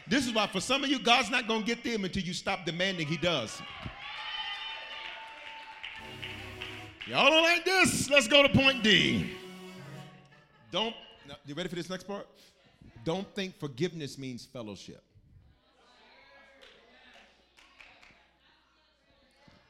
[0.07, 2.35] this is why, for some of you, God's not going to get them until you
[2.35, 3.61] stop demanding He does.
[7.07, 8.09] Y'all don't like this?
[8.09, 9.31] Let's go to point D.
[10.71, 10.95] Don't,
[11.45, 12.27] you ready for this next part?
[13.05, 15.03] Don't think forgiveness means fellowship.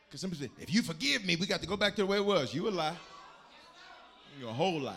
[0.06, 2.18] Because somebody said, if you forgive me, we got to go back to the way
[2.18, 2.52] it was.
[2.52, 2.96] You a lie.
[4.38, 4.94] You're a whole lie.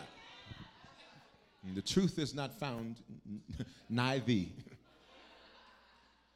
[1.66, 2.98] And the truth is not found
[3.90, 4.52] nigh thee.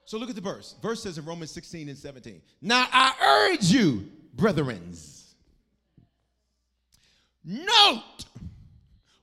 [0.06, 0.76] So look at the verse.
[0.82, 2.42] Verse says in Romans 16 and 17.
[2.62, 4.94] Now I urge you, brethren.
[7.44, 8.26] Note.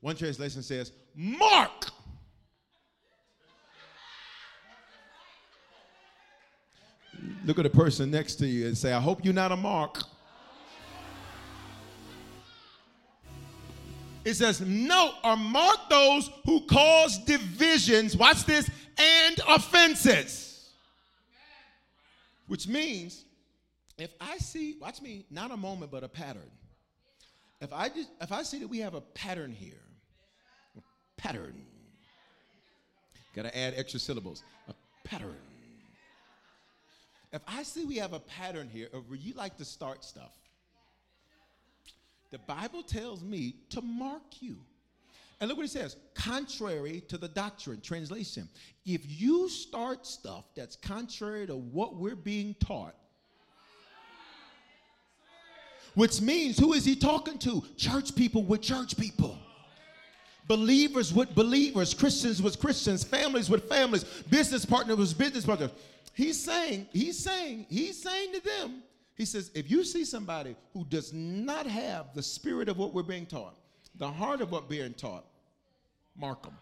[0.01, 1.87] One translation says, mark.
[7.45, 10.03] Look at the person next to you and say, I hope you're not a mark.
[14.25, 20.71] It says, note or mark those who cause divisions, watch this, and offenses.
[22.49, 23.25] Which means
[23.97, 26.51] if I see, watch me, not a moment, but a pattern.
[27.61, 29.81] If I just, if I see that we have a pattern here,
[30.77, 30.83] a
[31.17, 31.55] pattern,
[33.35, 35.37] gotta add extra syllables, a pattern.
[37.33, 40.33] If I see we have a pattern here of where you like to start stuff,
[42.31, 44.57] the Bible tells me to mark you.
[45.41, 47.81] And look what it says contrary to the doctrine.
[47.81, 48.49] Translation
[48.85, 52.95] If you start stuff that's contrary to what we're being taught,
[55.97, 57.65] which means who is he talking to?
[57.79, 59.39] Church people with church people.
[60.47, 65.71] Believers with believers, Christians with Christians, families with families, business partners with business partners.
[66.13, 68.83] He's saying, he's saying, he's saying to them,
[69.17, 73.03] he says, if you see somebody who does not have the spirit of what we're
[73.03, 73.57] being taught,
[73.95, 75.25] the heart of what we're being taught,
[76.15, 76.57] mark them.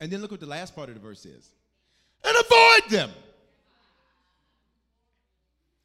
[0.00, 1.48] And then look what the last part of the verse is
[2.22, 3.10] and avoid them.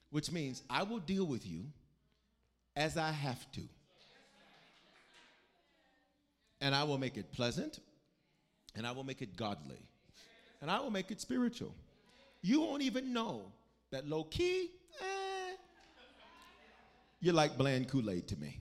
[0.10, 1.66] Which means I will deal with you
[2.76, 3.62] as I have to.
[6.62, 7.80] And I will make it pleasant,
[8.76, 9.82] and I will make it godly,
[10.62, 11.76] and I will make it spiritual.
[12.42, 13.52] You won't even know
[13.92, 15.56] that low key, eh,
[17.20, 18.60] you're like bland Kool Aid to me.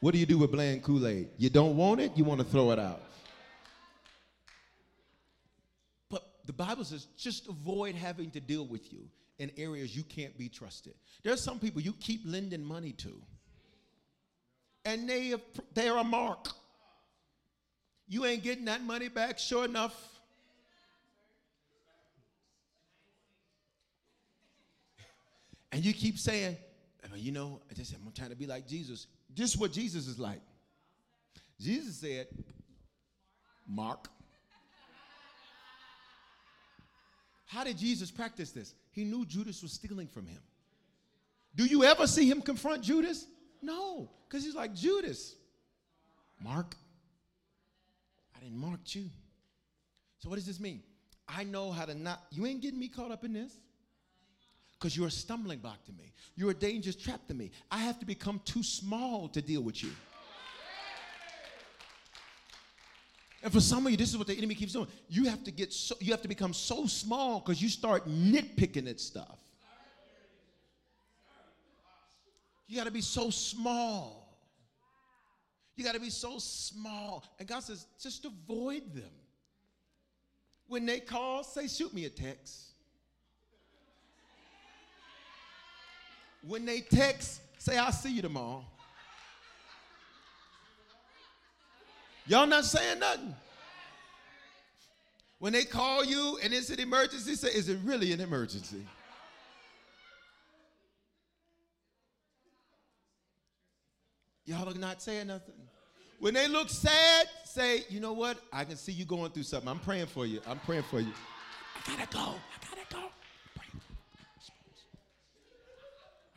[0.00, 1.28] What do you do with bland Kool Aid?
[1.36, 3.02] You don't want it, you want to throw it out.
[6.08, 10.36] But the Bible says just avoid having to deal with you in areas you can't
[10.36, 10.94] be trusted.
[11.22, 13.22] There are some people you keep lending money to,
[14.84, 15.40] and they are,
[15.74, 16.48] they're a mark.
[18.08, 19.94] You ain't getting that money back, sure enough.
[25.70, 26.56] And you keep saying,
[27.14, 29.06] you know, I just, I'm trying to be like Jesus.
[29.32, 30.40] This is what Jesus is like.
[31.60, 32.26] Jesus said,
[33.68, 34.08] Mark.
[37.50, 38.74] How did Jesus practice this?
[38.92, 40.38] He knew Judas was stealing from him.
[41.56, 43.26] Do you ever see him confront Judas?
[43.60, 45.34] No, because he's like, Judas,
[46.40, 46.76] Mark,
[48.36, 49.10] I didn't mark you.
[50.20, 50.80] So, what does this mean?
[51.28, 53.52] I know how to not, you ain't getting me caught up in this
[54.78, 56.12] because you're a stumbling block to me.
[56.36, 57.50] You're a dangerous trap to me.
[57.68, 59.90] I have to become too small to deal with you.
[63.42, 64.88] And for some of you, this is what the enemy keeps doing.
[65.08, 68.88] You have to get so you have to become so small because you start nitpicking
[68.88, 69.38] at stuff.
[72.66, 74.20] You got to be so small.
[75.74, 77.24] You got to be so small.
[77.38, 79.10] And God says, just avoid them.
[80.68, 82.66] When they call, say, shoot me a text.
[86.46, 88.64] When they text, say, I'll see you tomorrow.
[92.26, 93.34] Y'all not saying nothing.
[95.38, 98.84] When they call you and it's an emergency, say, is it really an emergency?
[104.44, 105.54] Y'all are not saying nothing.
[106.18, 108.38] When they look sad, say, you know what?
[108.52, 109.68] I can see you going through something.
[109.68, 110.40] I'm praying for you.
[110.46, 111.12] I'm praying for you.
[111.76, 112.18] I gotta go.
[112.18, 113.08] I gotta go.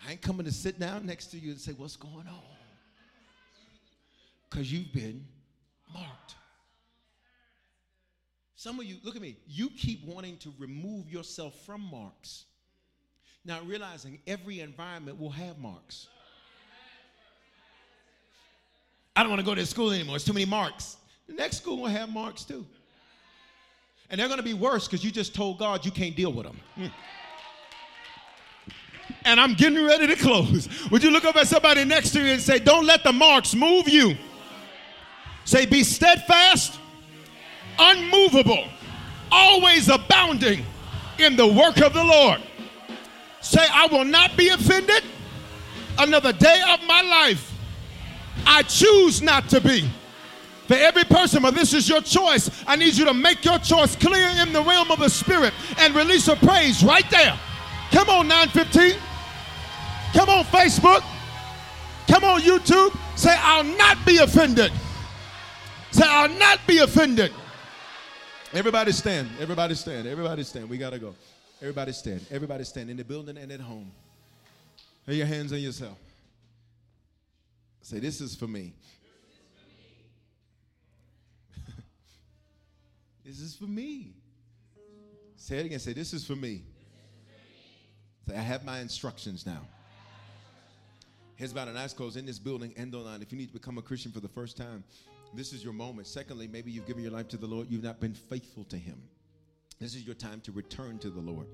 [0.08, 2.44] I ain't coming to sit down next to you and say, What's going on?
[4.50, 5.26] Because you've been
[5.94, 6.36] marked.
[8.56, 12.46] Some of you, look at me, you keep wanting to remove yourself from marks.
[13.46, 16.08] Now, realizing every environment will have marks.
[19.16, 20.16] I don't want to go to school anymore.
[20.16, 20.98] It's too many marks.
[21.28, 22.66] The next school will have marks too.
[24.10, 26.46] And they're going to be worse because you just told God you can't deal with
[26.46, 26.60] them.
[26.78, 26.92] Mm
[29.26, 30.68] and I'm getting ready to close.
[30.90, 33.56] Would you look up at somebody next to you and say, Don't let the marks
[33.56, 34.16] move you?
[35.54, 36.80] Say, Be steadfast,
[37.78, 38.68] unmovable,
[39.32, 40.66] always abounding
[41.20, 42.42] in the work of the Lord.
[43.40, 45.04] Say, I will not be offended
[46.00, 47.54] another day of my life.
[48.48, 49.88] I choose not to be.
[50.66, 52.50] For every person, but this is your choice.
[52.66, 55.94] I need you to make your choice clear in the realm of the spirit and
[55.94, 57.40] release a praise right there.
[57.92, 59.00] Come on, 915.
[60.14, 61.04] Come on, Facebook.
[62.08, 62.98] Come on, YouTube.
[63.16, 64.72] Say, I'll not be offended.
[66.02, 67.32] I'll not be offended.
[68.54, 69.30] Everybody stand.
[69.40, 70.08] Everybody stand.
[70.08, 70.70] Everybody stand.
[70.70, 71.16] We got to go.
[71.62, 72.26] Everybody stand.
[72.30, 73.92] Everybody stand in the building and at home.
[75.08, 75.98] Lay your hands on yourself.
[77.82, 78.74] Say, This is for me.
[83.26, 84.14] this is for me.
[85.36, 85.80] Say it again.
[85.80, 86.64] Say, This is for me.
[88.28, 89.62] Say, I have my instructions now.
[91.36, 93.22] Here's about an eyes closed in this building, end online.
[93.22, 94.84] If you need to become a Christian for the first time,
[95.36, 96.08] this is your moment.
[96.08, 99.02] Secondly, maybe you've given your life to the Lord, you've not been faithful to Him.
[99.80, 101.48] This is your time to return to the Lord.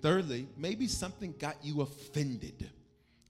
[0.00, 2.70] Thirdly, maybe something got you offended.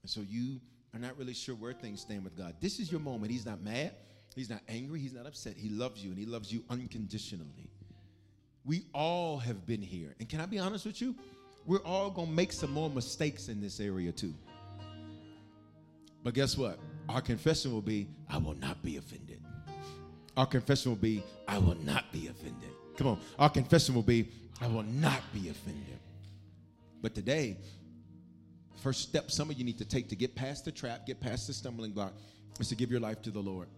[0.02, 0.60] And so you
[0.92, 2.54] are not really sure where things stand with God.
[2.60, 3.32] This is your moment.
[3.32, 3.92] He's not mad,
[4.34, 5.54] He's not angry, He's not upset.
[5.56, 7.70] He loves you and He loves you unconditionally.
[8.64, 10.14] We all have been here.
[10.20, 11.14] And can I be honest with you?
[11.66, 14.34] We're all going to make some more mistakes in this area too.
[16.22, 16.78] But guess what?
[17.08, 19.43] Our confession will be, I will not be offended.
[20.36, 22.70] Our confession will be, I will not be offended.
[22.96, 23.20] Come on.
[23.38, 24.28] Our confession will be,
[24.60, 25.98] I will not be offended.
[27.02, 27.56] But today,
[28.82, 31.46] first step some of you need to take to get past the trap, get past
[31.46, 32.12] the stumbling block,
[32.58, 33.68] is to give your life to the Lord.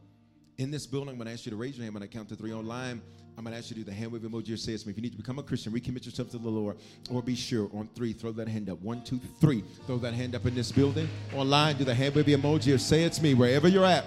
[0.59, 2.29] In this building, I'm going to ask you to raise your hand when I count
[2.31, 3.03] to three online.
[3.37, 4.87] I'm going to ask you to do the hand wave emoji or say it to
[4.87, 4.93] me.
[4.93, 6.79] If you need to become a Christian, recommit yourself to the Lord,
[7.11, 8.81] or be sure on three, throw that hand up.
[8.81, 9.63] One, two, three.
[9.87, 11.07] Throw that hand up in this building.
[11.35, 14.07] Online, do the hand wave emoji or say it to me wherever you're at.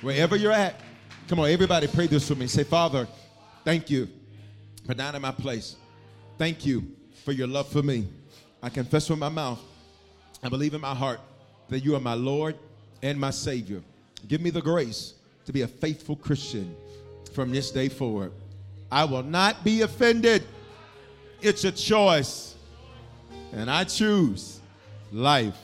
[0.00, 0.80] Wherever you're at.
[1.28, 2.46] Come on, everybody, pray this with me.
[2.46, 3.06] Say, Father,
[3.64, 4.08] thank you
[4.84, 5.76] for dying in my place.
[6.36, 6.84] Thank you
[7.24, 8.08] for your love for me.
[8.62, 9.60] I confess with my mouth,
[10.42, 11.20] I believe in my heart
[11.68, 12.56] that you are my Lord
[13.02, 13.82] and my Savior.
[14.28, 15.14] Give me the grace
[15.46, 16.76] to be a faithful Christian
[17.32, 18.32] from this day forward.
[18.90, 20.42] I will not be offended.
[21.40, 22.56] It's a choice.
[23.52, 24.60] And I choose
[25.12, 25.56] life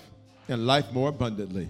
[0.49, 1.69] and life more abundantly.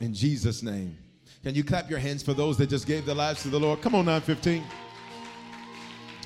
[0.00, 0.96] In Jesus' name.
[1.42, 3.80] Can you clap your hands for those that just gave their lives to the Lord?
[3.80, 4.64] Come on, 915.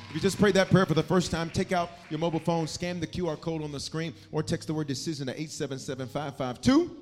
[0.08, 2.66] If you just prayed that prayer for the first time, take out your mobile phone,
[2.66, 6.96] scan the QR code on the screen, or text the word decision to 877 552.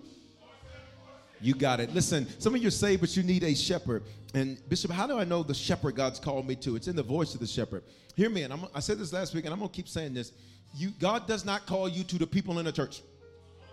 [1.40, 1.94] You got it.
[1.94, 4.02] Listen, some of you are saved, but you need a shepherd.
[4.34, 6.76] And Bishop, how do I know the shepherd God's called me to?
[6.76, 7.82] It's in the voice of the shepherd.
[8.14, 10.14] Hear me, and I'm, i said this last week, and I'm going to keep saying
[10.14, 10.32] this.
[10.74, 13.02] You, God does not call you to the people in the church.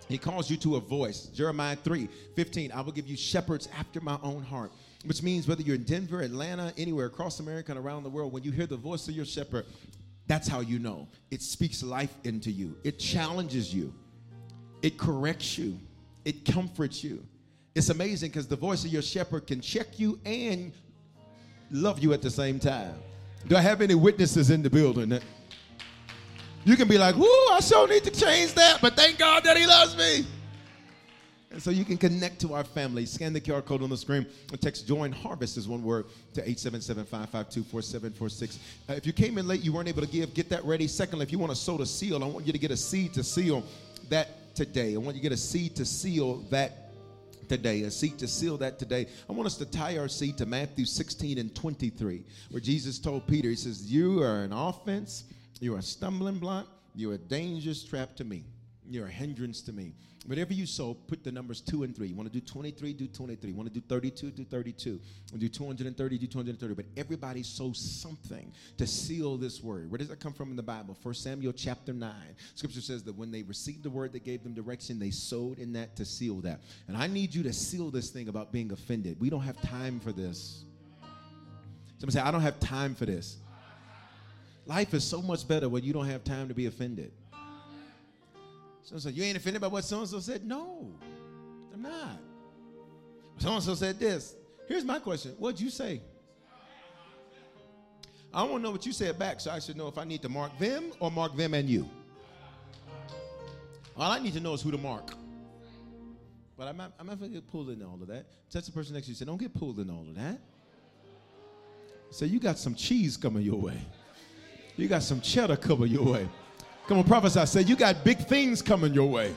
[0.08, 1.26] He calls you to a voice.
[1.28, 4.72] Jeremiah 3 15, I will give you shepherds after my own heart.
[5.06, 8.44] Which means whether you're in Denver, Atlanta, anywhere across America and around the world, when
[8.44, 9.66] you hear the voice of your shepherd,
[10.26, 11.08] that's how you know.
[11.32, 13.94] It speaks life into you, it challenges you,
[14.82, 15.80] it corrects you,
[16.26, 17.24] it comforts you.
[17.76, 20.74] It's amazing because the voice of your shepherd can check you and
[21.70, 22.96] love you at the same time.
[23.48, 25.20] Do I have any witnesses in the building?
[26.68, 29.56] You can be like, whoo, I sure need to change that, but thank God that
[29.56, 30.26] He loves me.
[31.50, 33.06] And so you can connect to our family.
[33.06, 36.42] Scan the QR code on the screen and text join harvest is one word to
[36.42, 38.58] 877-552-4746.
[38.90, 40.90] Uh, if you came in late, you weren't able to give, get that ready.
[40.90, 43.14] Secondly, if you want to sow the seal, I want you to get a seed
[43.14, 43.64] to seal
[44.10, 44.96] that today.
[44.96, 46.92] I want you to get a seed to seal that
[47.48, 49.08] today, a seed to seal that today.
[49.30, 53.26] I want us to tie our seed to Matthew 16 and 23, where Jesus told
[53.26, 55.24] Peter, He says, You are an offense,
[55.60, 58.44] you're a stumbling block, you're a dangerous trap to me,
[58.90, 59.94] you're a hindrance to me.
[60.28, 62.10] Whatever you sow, put the numbers two and three.
[62.10, 63.50] You want to do 23, do 23.
[63.50, 64.90] You want to do 32, do 32.
[64.90, 65.00] You
[65.32, 66.74] want to do 230, do 230.
[66.74, 69.90] But everybody sows something to seal this word.
[69.90, 70.98] Where does that come from in the Bible?
[71.02, 72.12] 1 Samuel chapter 9.
[72.56, 75.72] Scripture says that when they received the word that gave them direction, they sowed in
[75.74, 76.60] that to seal that.
[76.90, 79.18] And I need you to seal this thing about being offended.
[79.22, 80.66] We don't have time for this.
[82.00, 83.38] Somebody say, I don't have time for this.
[84.68, 87.12] Life is so much better when you don't have time to be offended.
[88.84, 90.46] So said, You ain't offended by what so and so said?
[90.46, 90.94] No,
[91.74, 92.20] I'm not.
[93.38, 94.36] So and so said this.
[94.68, 96.02] Here's my question What'd you say?
[98.34, 100.22] I want to know what you said back so I should know if I need
[100.22, 101.90] to mark them or mark them and you.
[103.96, 105.12] All I need to know is who to mark.
[106.58, 108.26] But I'm not, I'm not going to get pulled in all of that.
[108.52, 110.40] Touch the person next to you say, Don't get pulled in all of that.
[112.12, 113.80] Say, You got some cheese coming your way.
[114.78, 116.30] You got some cheddar coming your way.
[116.88, 117.46] Come on, prophesy.
[117.48, 119.36] Say, you got big things coming your way.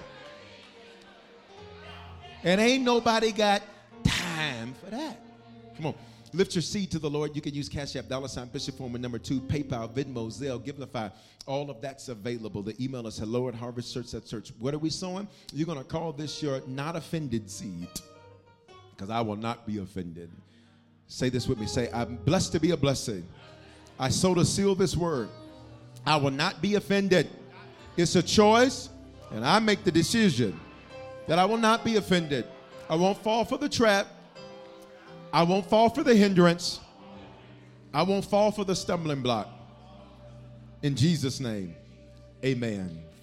[2.45, 3.62] And ain't nobody got
[4.05, 5.18] time for that.
[5.76, 5.95] Come on.
[6.32, 7.34] Lift your seed to the Lord.
[7.34, 11.11] You can use Cash App, dollar sign, Bishop Foreman, number two, PayPal, Venmo, Zelle, Givelify.
[11.47, 12.62] All of that's available.
[12.62, 14.53] The email is hello at Harvest Church at church.
[14.61, 15.26] What are we sowing?
[15.53, 17.88] You're going to call this your not offended seed
[18.91, 20.30] because I will not be offended.
[21.09, 21.66] Say this with me.
[21.66, 23.26] Say, I'm blessed to be a blessing.
[24.01, 25.28] I sow to seal this word.
[26.07, 27.28] I will not be offended.
[27.98, 28.88] It's a choice,
[29.30, 30.59] and I make the decision
[31.26, 32.46] that I will not be offended.
[32.88, 34.07] I won't fall for the trap.
[35.34, 36.80] I won't fall for the hindrance.
[37.92, 39.48] I won't fall for the stumbling block.
[40.82, 41.76] In Jesus' name,
[42.42, 43.03] amen.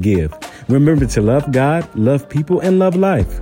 [0.00, 0.32] give.
[0.68, 3.40] Remember to love God, love people, and love life.